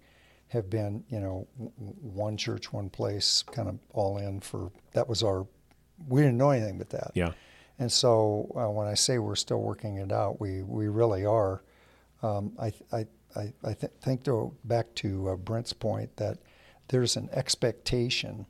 [0.51, 1.47] have been, you know,
[1.79, 4.71] one church, one place, kind of all in for.
[4.93, 5.47] That was our.
[6.09, 7.13] We didn't know anything but that.
[7.15, 7.33] Yeah,
[7.79, 11.63] And so uh, when I say we're still working it out, we, we really are.
[12.23, 16.39] Um, I, I, I, I th- think, though, back to uh, Brent's point, that
[16.89, 18.47] there's an expectation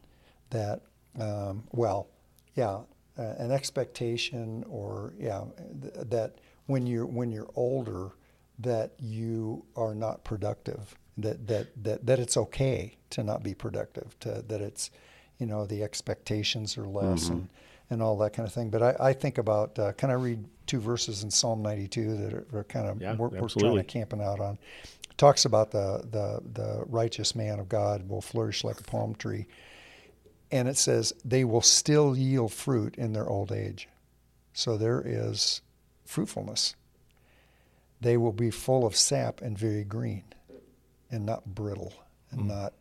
[0.51, 0.81] that,
[1.19, 2.09] um, well,
[2.55, 2.81] yeah,
[3.19, 5.45] uh, an expectation or, yeah,
[5.83, 6.37] th- that
[6.67, 8.13] when you're, when you're older,
[8.63, 14.19] that you are not productive, that, that, that, that it's okay to not be productive,
[14.21, 14.91] to, that it's,
[15.39, 17.49] you know, the expectations are less and,
[17.89, 18.71] and all that kind of thing.
[18.71, 22.33] But I, I think about, uh, can I read two verses in Psalm 92 that
[22.35, 23.83] are, are kind of, Yeah, we're, we're trying absolutely.
[23.83, 24.59] to camping out on.
[25.17, 29.47] Talks about the, the, the righteous man of God will flourish like a palm tree.
[30.53, 33.89] And it says, they will still yield fruit in their old age.
[34.53, 35.61] So there is
[36.05, 36.75] fruitfulness.
[38.01, 40.25] They will be full of sap and very green
[41.11, 41.93] and not brittle
[42.31, 42.49] and hmm.
[42.49, 42.73] not,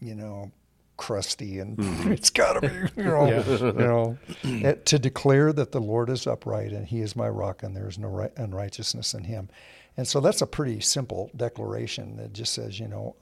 [0.00, 0.52] you know,
[0.96, 2.12] crusty and hmm.
[2.12, 3.26] it's got to be, you know,
[3.62, 7.62] you know it- to declare that the Lord is upright and he is my rock
[7.62, 9.48] and there is no right, unrighteousness in him.
[9.96, 13.16] And so that's a pretty simple declaration that just says, you know,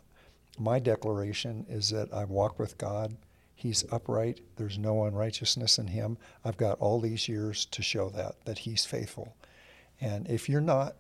[0.59, 3.17] my declaration is that I walk with God.
[3.55, 4.41] He's upright.
[4.57, 6.19] There's no unrighteousness in him.
[6.45, 9.37] I've got all these years to show that, that he's faithful.
[10.01, 10.97] And if you're not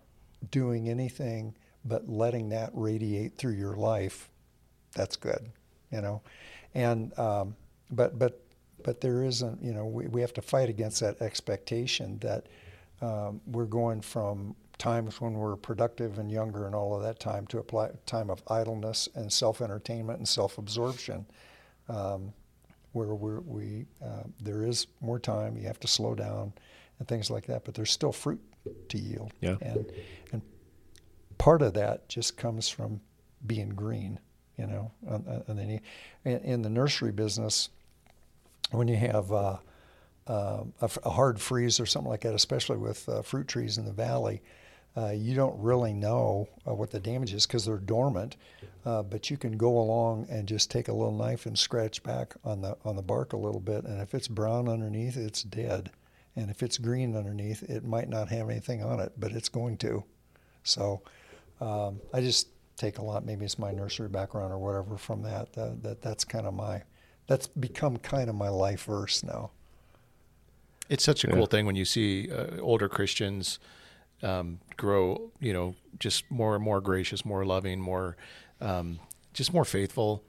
[0.50, 4.30] doing anything but letting that radiate through your life,
[4.94, 5.50] that's good,
[5.90, 6.22] you know.
[6.74, 7.56] And um,
[7.90, 8.40] but but
[8.82, 12.46] but there isn't, you know, we, we have to fight against that expectation that
[13.00, 17.46] um, we're going from times when we're productive and younger and all of that time
[17.46, 21.24] to a pli- time of idleness and self-entertainment and self-absorption,
[21.88, 22.32] um,
[22.92, 25.56] where we're, we uh, there is more time.
[25.56, 26.52] You have to slow down
[26.98, 28.40] and things like that, but there's still fruit
[28.88, 29.32] to yield.
[29.40, 29.56] Yeah.
[29.60, 29.90] And
[31.38, 33.00] part of that just comes from
[33.46, 34.18] being green,
[34.56, 34.90] you know.
[35.06, 35.80] And, then
[36.24, 37.68] in, the nursery business,
[38.70, 39.56] when you have uh,
[40.26, 43.92] uh, a hard freeze or something like that, especially with uh, fruit trees in the
[43.92, 44.42] valley,
[44.96, 48.36] uh, you don't really know uh, what the damage is because they're dormant.
[48.86, 52.34] Uh, but you can go along and just take a little knife and scratch back
[52.44, 55.90] on the on the bark a little bit, and if it's brown underneath, it's dead.
[56.36, 59.78] And if it's green underneath, it might not have anything on it, but it's going
[59.78, 60.04] to.
[60.64, 61.00] So
[61.64, 63.24] um, I just take a lot.
[63.24, 65.48] Maybe it's my nursery background or whatever from that.
[65.56, 66.82] Uh, that that's kind of my
[67.26, 69.50] that's become kind of my life verse now.
[70.88, 71.34] It's such a Yeah.
[71.34, 73.58] cool thing when you see uh, older Christians
[74.22, 78.16] um, grow, you know, just more and more gracious, more loving, more,
[78.60, 79.00] um,
[79.32, 80.22] just more faithful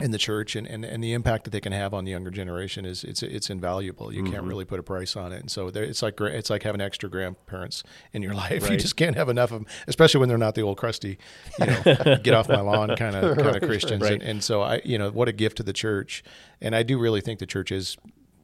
[0.00, 2.30] in the church, and, and, and the impact that they can have on the younger
[2.30, 4.12] generation is it's it's invaluable.
[4.12, 4.32] You Mm-hmm.
[4.32, 6.80] can't really put a price on it, and so there, it's like it's like having
[6.80, 8.68] extra grandparents in your life.
[8.70, 11.18] You just can't have enough of them, especially when they're not the old crusty,
[11.60, 11.82] you know,
[12.22, 14.02] get off my lawn kind of kind of Christians.
[14.02, 14.14] right.
[14.14, 16.24] And, and so I, you know, what a gift to the church,
[16.60, 17.96] and I do really think the church is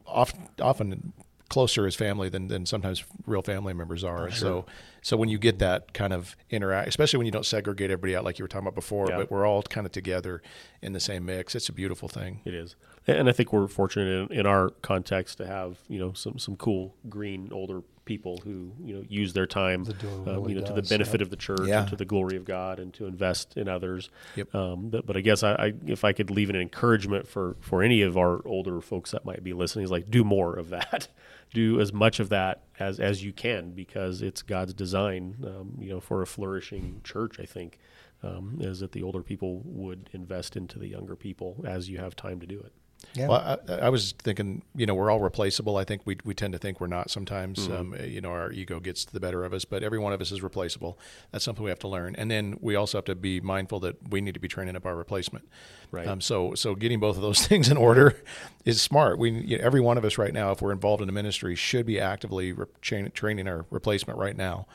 [0.07, 1.13] often often
[1.49, 4.27] closer as family than, than sometimes real family members are.
[4.27, 4.67] And so
[5.01, 8.25] so when you get that kind of interact, especially when you don't segregate everybody out
[8.25, 9.17] like you were talking about before, Yeah.
[9.19, 10.43] but we're all kind of together
[10.83, 11.55] in the same mix.
[11.55, 12.41] It's a beautiful thing.
[12.45, 12.77] It is,
[13.07, 16.57] and I think we're fortunate in, in our context to have you know some some
[16.57, 20.61] cool green older people who you know use their time The door um, really you
[20.61, 21.25] know to the benefit yeah.
[21.25, 21.81] of the church Yeah.
[21.81, 24.09] and to the glory of God and to invest in others.
[24.37, 24.55] Yep.
[24.55, 27.83] Um, but, but I guess I, I if I could leave an encouragement for for
[27.83, 31.09] any of our older folks that might be listening is like do more of that.
[31.53, 35.91] Do as much of that as as you can because it's God's design, um, you
[35.91, 37.41] know, for a flourishing church.
[37.41, 37.79] I think
[38.23, 42.17] um, is that the older people would invest into the younger people as you have
[42.17, 42.73] time to do it.
[43.15, 43.29] Yeah.
[43.29, 45.77] Well, I, I was thinking, you know, we're all replaceable.
[45.77, 47.69] I think we, we tend to think we're not sometimes.
[47.69, 47.73] Mm-hmm.
[47.73, 50.31] Um, you know, our ego gets the better of us, but every one of us
[50.31, 50.99] is replaceable.
[51.33, 52.15] That's something we have to learn.
[52.17, 54.87] And then we also have to be mindful that we need to be training up
[54.87, 55.49] our replacement.
[55.91, 56.07] Right.
[56.07, 58.23] Um, so, so getting both of those things in order
[58.65, 59.19] is smart.
[59.19, 61.55] We, you know, every one of us right now, if we're involved in a ministry,
[61.55, 64.67] should be actively re- train, training our replacement right now.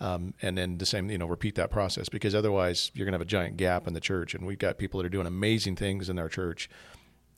[0.00, 3.18] Um, and then the same, you know, repeat that process because otherwise you're going to
[3.18, 4.34] have a giant gap in the church.
[4.34, 6.68] And we've got people that are doing amazing things in our church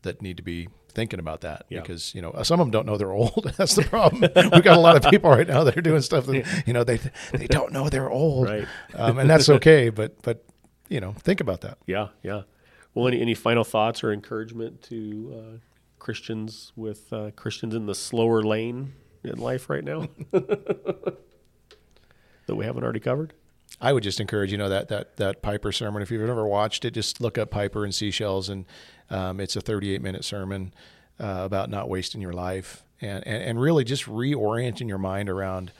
[0.05, 1.81] that need to be thinking about that Yeah.
[1.81, 3.53] because you know some of them don't know they're old.
[3.59, 4.21] That's the problem.
[4.53, 6.85] We've got a lot of people right now that are doing stuff that you know
[6.85, 6.99] they
[7.33, 8.67] they don't know they're old, Right.
[8.95, 9.89] um, and that's okay.
[9.91, 10.45] But but
[10.89, 11.79] you know think about that.
[11.87, 12.43] Yeah, yeah.
[12.95, 15.59] Well, any, any final thoughts or encouragement to uh,
[15.99, 18.93] Christians with uh, Christians in the slower lane
[19.25, 21.17] in life right now that
[22.55, 23.33] we haven't already covered?
[23.81, 26.03] I would just encourage you know that that that Piper sermon.
[26.03, 28.65] If you've never watched it, just look up Piper and seashells, and
[29.11, 30.73] um, it's a 38 minute sermon
[31.21, 35.73] uh, about not wasting your life and, and and really just reorienting your mind around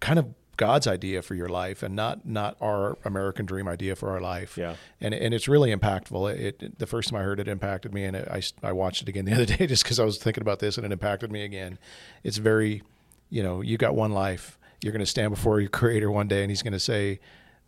[0.00, 0.26] kind of
[0.60, 4.58] God's idea for your life and not not our American dream idea for our life.
[4.58, 4.76] Yeah.
[5.00, 6.34] and and it's really impactful.
[6.34, 9.00] It, it the first time I heard it impacted me, and it, I I watched
[9.00, 11.32] it again the other day just because I was thinking about this, and it impacted
[11.32, 11.78] me again.
[12.24, 12.82] It's very,
[13.30, 14.58] you know, you got one life.
[14.82, 17.20] You're going to stand before your Creator one day, and He's going to say,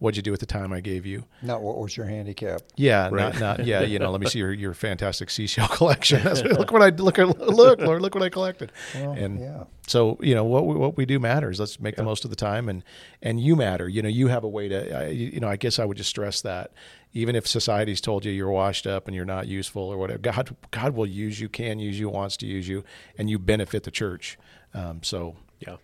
[0.02, 2.60] "What'd you do with the time I gave you?" Not what was your handicap.
[2.76, 3.32] Yeah, Right.
[3.34, 3.82] not not yeah.
[3.82, 6.22] You know, let me see your, your fantastic seashell collection.
[6.24, 8.72] That's, look what I look at look Lord, look what I collected.
[8.94, 9.64] Well, and yeah.
[9.86, 11.60] so you know what we, what we do matters.
[11.60, 12.82] Let's make the most of the time, and
[13.22, 13.88] and you matter.
[13.88, 15.04] You know, you have a way to.
[15.04, 16.72] I, you know, I guess I would just stress that.
[17.14, 20.56] Even if society's told you you're washed up and you're not useful or whatever, God
[20.70, 22.84] God will use you, can use you, wants to use you,
[23.18, 24.38] and you benefit the church.
[24.74, 25.76] Um, so Yeah.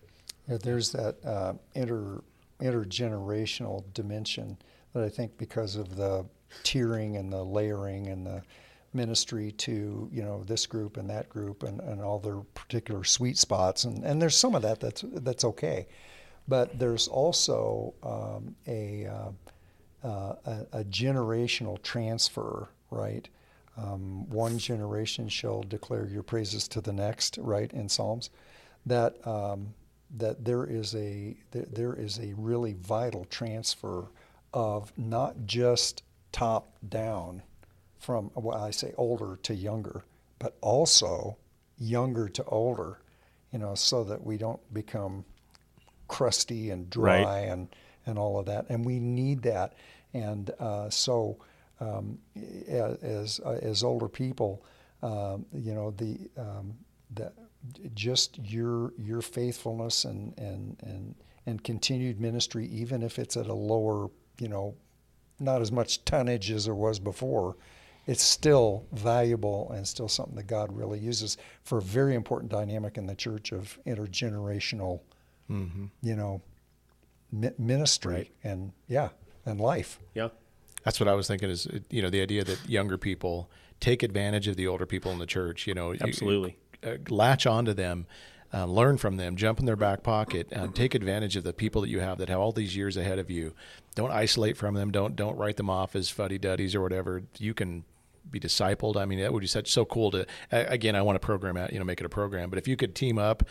[0.47, 2.21] Yeah, there's that uh, inter
[2.61, 4.57] intergenerational dimension
[4.93, 6.25] that I think because of the
[6.63, 8.41] tiering and the layering and the
[8.93, 13.37] ministry to you know this group and that group and, and all their particular sweet
[13.37, 15.87] spots and, and there's some of that that's that's okay,
[16.47, 23.29] but there's also um, a, uh, uh, a generational transfer right.
[23.77, 27.71] Um, one generation shall declare your praises to the next, right?
[27.71, 28.29] In Psalms,
[28.85, 29.73] that um,
[30.17, 34.07] that there is a there, there is a really vital transfer
[34.53, 37.43] of not just top down
[37.99, 40.03] from well I say older to younger,
[40.39, 41.37] but also
[41.77, 42.99] younger to older,
[43.51, 45.25] you know, so that we don't become
[46.07, 47.39] crusty and dry Right.
[47.49, 47.67] and
[48.05, 49.73] and all of that, and we need that,
[50.13, 51.37] and uh, so
[51.79, 52.17] um,
[52.67, 54.63] as as older people,
[55.03, 56.73] um, you know the um,
[57.13, 57.31] the
[57.93, 63.53] just your your faithfulness and and and and continued ministry, even if it's at a
[63.53, 64.75] lower, you know,
[65.39, 67.55] not as much tonnage as there was before,
[68.05, 72.97] it's still valuable and still something that God really uses for a very important dynamic
[72.97, 74.99] in the church of intergenerational,
[75.49, 76.41] you know,
[77.31, 78.31] mi- ministry Right.
[78.43, 79.09] and yeah,
[79.45, 79.99] and life.
[80.13, 80.29] Yeah.
[80.83, 81.49] That's what I was thinking.
[81.49, 83.49] Is you know the idea that younger people
[83.79, 85.67] take advantage of the older people in the church.
[85.67, 86.51] You know, you- Absolutely.
[86.51, 86.68] uh,
[87.09, 88.05] latch onto them,
[88.53, 91.81] uh, learn from them, jump in their back pocket, uh, take advantage of the people
[91.81, 93.53] that you have that have all these years ahead of you.
[93.95, 94.91] Don't isolate from them.
[94.91, 97.23] Don't don't write them off as fuddy duddies or whatever.
[97.37, 97.83] You can
[98.29, 98.95] be discipled.
[98.95, 100.21] I mean, that would be such so cool to.
[100.51, 102.49] Uh, again, I want to program out, you know, make it a program.
[102.49, 103.43] But if you could team up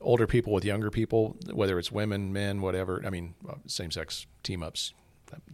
[0.00, 3.02] older people with younger people, whether it's women, men, whatever.
[3.04, 3.34] I mean,
[3.66, 4.92] same sex team ups.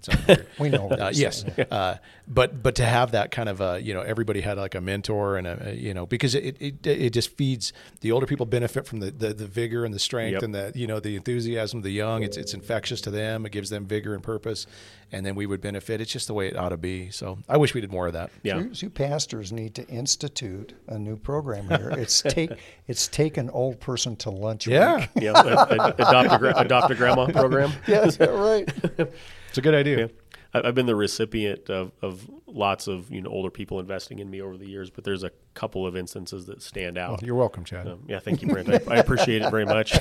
[0.03, 0.47] That.
[0.59, 4.01] We know Uh, yes, uh, but but to have that kind of a you know
[4.01, 7.37] everybody had like a mentor and a, a you know because it, it it just
[7.37, 10.43] feeds the older people benefit from the, the, the vigor and the strength Yep.
[10.43, 12.23] and the you know the enthusiasm of the young.
[12.23, 13.47] It's it's infectious to them.
[13.47, 14.67] It gives them vigor and purpose
[15.13, 17.57] and then we would benefit it's just the way it ought to be so I
[17.57, 18.59] wish we did more of that Yeah.
[18.59, 21.91] You, you pastors need to institute a new program here.
[21.97, 22.51] It's take
[22.87, 24.67] it's take an old person to lunch.
[24.67, 25.09] yeah week.
[25.23, 25.33] Yeah.
[25.35, 27.73] a- a- adopt, a gra- adopt a grandma program.
[27.87, 28.69] yeah, right.
[29.49, 30.07] it's a good idea Yeah.
[30.55, 34.29] I- I've been the recipient of, of lots of you know older people investing in
[34.29, 37.11] me over the years, but there's a couple of instances that stand out.
[37.11, 37.87] Well, you're welcome, Chad.
[37.87, 38.69] Um, yeah, thank you, Brent.
[38.69, 39.99] I, I appreciate it very much.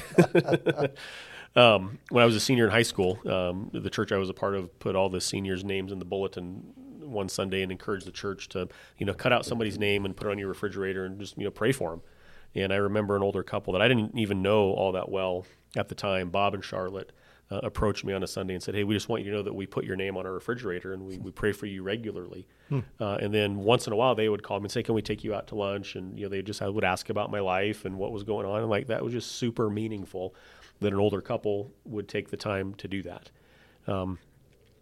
[1.56, 4.34] Um, when I was a senior in high school, um, the church I was a
[4.34, 8.12] part of put all the seniors' names in the bulletin one Sunday and encouraged the
[8.12, 11.20] church to, you know, cut out somebody's name and put it on your refrigerator and
[11.20, 12.02] just, you know, pray for them.
[12.56, 15.46] And I remember an older couple that I didn't even know all that well
[15.76, 17.12] at the time, Bob and Charlotte.
[17.52, 19.42] Uh, approached me on a Sunday and said, "Hey, we just want you to know
[19.42, 22.46] that we put your name on our refrigerator and we, we pray for you regularly."
[23.00, 25.02] Uh, and then once in a while, they would call me and say, "Can we
[25.02, 27.40] take you out to lunch?" And you know, they just I would ask about my
[27.40, 28.62] life and what was going on.
[28.62, 30.36] And like that was just super meaningful
[30.80, 33.32] that an older couple would take the time to do that.
[33.88, 34.20] Um,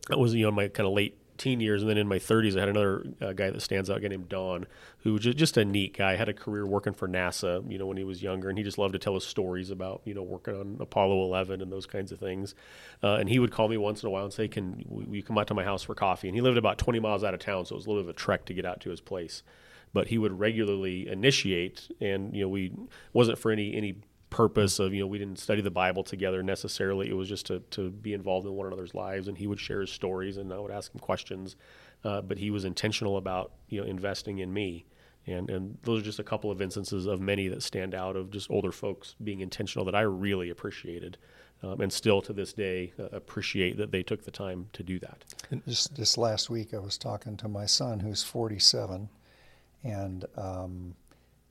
[0.10, 2.58] that was you know my kind of late teen years, and then in my 30s,
[2.58, 4.66] I had another uh, guy that stands out, a guy named Don,
[5.00, 6.16] who was ju- just a neat guy.
[6.16, 8.78] Had a career working for NASA, you know, when he was younger, and he just
[8.78, 12.12] loved to tell us stories about you know working on Apollo 11 and those kinds
[12.12, 12.56] of things.
[13.04, 15.38] Uh, and he would call me once in a while and say, "Can you come
[15.38, 17.66] out to my house for coffee?" And he lived about 20 miles out of town,
[17.66, 19.44] so it was a little bit of a trek to get out to his place.
[19.94, 22.74] But he would regularly initiate, and you know, we
[23.14, 23.98] wasn't for any any
[24.30, 27.10] purpose of you know we didn't study the bible together necessarily.
[27.10, 29.82] It was just to, to be involved in one another's lives and he would share
[29.82, 31.56] his stories and i would ask him questions.
[32.04, 34.86] Uh, but he was intentional about you know investing in me.
[35.26, 38.32] And and those are just a couple of instances of many that stand out of
[38.32, 41.18] just older folks being intentional that i really appreciated
[41.64, 45.00] um, and still to this day uh, appreciate that they took the time to do
[45.00, 45.24] that.
[45.68, 49.10] Just this last week, I was talking to my son, who's 47,
[49.84, 50.96] and um,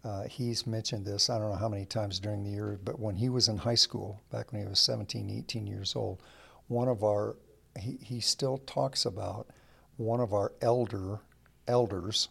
[0.06, 1.28] uh, he's mentioned this.
[1.28, 3.74] I don't know how many times during the year, but when he was in high
[3.74, 6.22] school, back when he was 17, 18 years old,
[6.68, 7.36] one of our
[7.78, 9.48] he, he still talks about
[9.96, 11.20] one of our elder
[11.66, 12.28] elders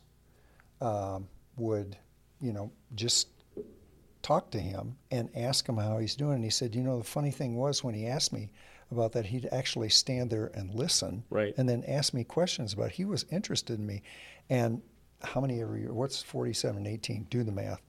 [0.82, 1.98] um, would,
[2.40, 3.28] you know, just
[4.22, 6.36] talk to him and ask him how he's doing.
[6.36, 8.50] And he said, you know, the funny thing was when he asked me
[8.92, 11.54] about that, he'd actually stand there and listen, Right.
[11.58, 12.88] and then ask me questions about.
[12.88, 12.94] It.
[12.94, 14.02] He was interested in me,
[14.50, 14.82] and
[15.24, 15.94] how many every year?
[15.94, 17.28] What's 47, 18?
[17.30, 17.82] Do the math.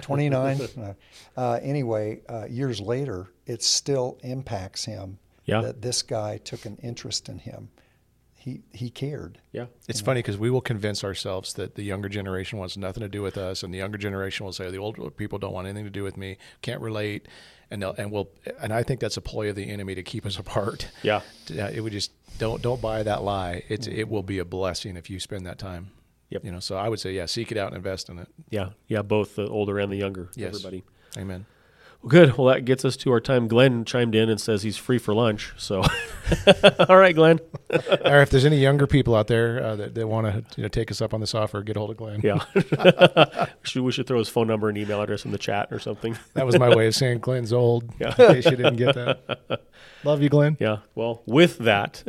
[0.00, 0.60] 29.
[0.78, 0.92] uh,
[1.36, 5.60] uh, anyway, uh, years later, it still impacts him Yeah.
[5.62, 7.70] that this guy took an interest in him.
[8.34, 9.38] He he cared.
[9.52, 13.08] yeah It's funny because we will convince ourselves that the younger generation wants nothing to
[13.08, 15.84] do with us, and the younger generation will say the older people don't want anything
[15.84, 17.28] to do with me, can't relate,
[17.70, 20.24] and they'll, and we'll and I think that's a ploy of the enemy to keep
[20.24, 20.88] us apart.
[21.02, 23.62] yeah Yeah, it would just don't don't buy that lie.
[23.68, 25.90] It's it will be a blessing if you spend that time.
[26.30, 26.44] Yep.
[26.44, 28.28] You know, so I would say yeah, seek it out and invest in it.
[28.50, 30.54] yeah yeah both the older and the younger Yes.
[30.54, 30.84] everybody
[31.18, 31.44] Amen.
[32.02, 32.38] Well, good.
[32.38, 33.46] Well, that gets us to our time.
[33.46, 35.52] Glenn chimed in and says he's free for lunch.
[35.58, 35.82] So,
[36.88, 37.40] all right, Glenn.
[38.04, 40.68] or if there's any younger people out there uh, that, that want to you know,
[40.68, 42.20] take us up on this offer, get a hold of Glenn.
[42.22, 42.42] Yeah.
[43.62, 46.16] should, we should throw his phone number and email address in the chat or something.
[46.34, 47.92] That was my way of saying Glenn's old.
[48.00, 48.14] Yeah.
[48.18, 49.62] In case you didn't get that.
[50.04, 50.56] Love you, Glenn.
[50.58, 50.78] Yeah.
[50.94, 52.02] Well, with that,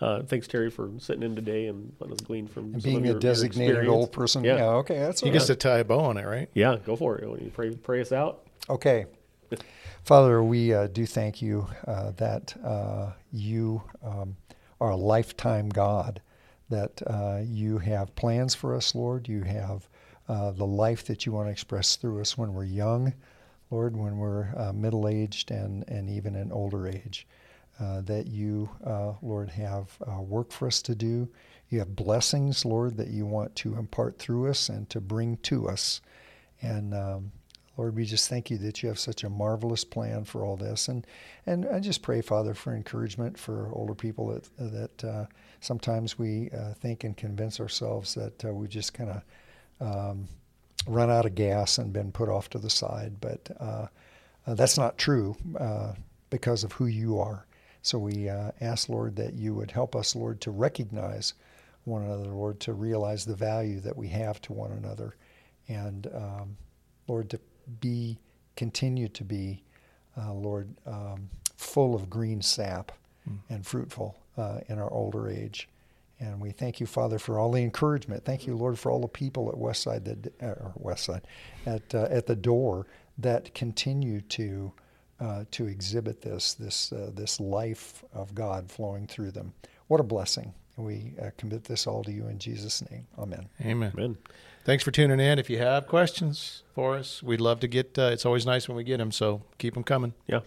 [0.00, 3.02] uh, thanks, Terry, for sitting in today and letting us glean from And some of
[3.02, 3.94] being your- a designated experience.
[3.94, 4.44] old person.
[4.44, 4.56] Yeah.
[4.56, 4.64] Yeah.
[4.82, 6.48] okay, that's He all gets to tie a bow on it, right?
[6.54, 7.42] Yeah, go for it.
[7.42, 8.42] You pray, pray us out.
[8.68, 9.06] Okay.
[10.04, 14.36] Father, we uh, do thank you uh, that uh, you um,
[14.80, 16.20] are a lifetime God,
[16.68, 19.28] that uh, you have plans for us, Lord.
[19.28, 19.88] You have
[20.28, 23.14] uh, the life that you want to express through us when we're young,
[23.70, 27.26] Lord, when we're uh, middle aged and, and even in older age.
[27.78, 31.28] Uh, that you, uh, Lord, have uh, work for us to do.
[31.68, 35.68] You have blessings, Lord, that you want to impart through us and to bring to
[35.68, 36.00] us.
[36.62, 37.32] And um,
[37.76, 40.88] Lord, we just thank you that you have such a marvelous plan for all this,
[40.88, 41.06] and
[41.44, 45.26] and I just pray, Father, for encouragement for older people that that uh,
[45.60, 50.28] sometimes we uh, think and convince ourselves that we just kind of um,
[50.86, 53.50] run out of gas and been put off to the side, but
[54.46, 55.36] that's not true
[56.30, 57.44] because of who you are.
[57.86, 61.34] So we uh, ask, Lord, that you would help us, Lord, to recognize
[61.84, 65.14] one another, Lord, to realize the value that we have to one another,
[65.68, 66.56] and um,
[67.06, 67.38] Lord, to
[67.80, 68.18] be,
[68.56, 69.62] continue to be,
[70.20, 72.90] uh, Lord, um, full of green sap
[73.50, 75.68] and fruitful uh, in our older age.
[76.18, 78.24] And we thank you, Father, for all the encouragement.
[78.24, 81.22] Thank you, Lord, for all the people at Westside that, uh, or Westside,
[81.66, 84.72] at uh, at the door that continue to
[85.20, 89.52] uh, to exhibit this this uh, this life of God flowing through them.
[89.88, 90.52] What a blessing!
[90.76, 93.06] We uh, commit this all to you in Jesus' name.
[93.18, 93.48] Amen.
[93.64, 93.92] Amen.
[93.94, 94.16] Amen.
[94.64, 95.38] Thanks for tuning in.
[95.38, 97.98] If you have questions for us, we'd love to get.
[97.98, 100.12] Uh, it's always nice when we get them, so keep them coming.
[100.26, 100.40] Yeah.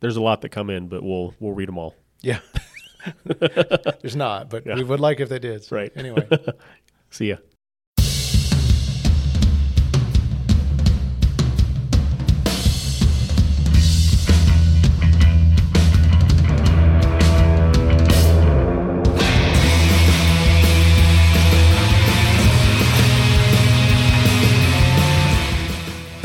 [0.00, 1.94] There's a lot that come in, but we'll we'll read them all.
[2.20, 2.40] Yeah.
[3.24, 4.74] There's not, but Yeah.
[4.74, 5.64] we would like if they did.
[5.64, 5.92] So Right.
[5.96, 6.28] Anyway.
[7.10, 7.36] See ya.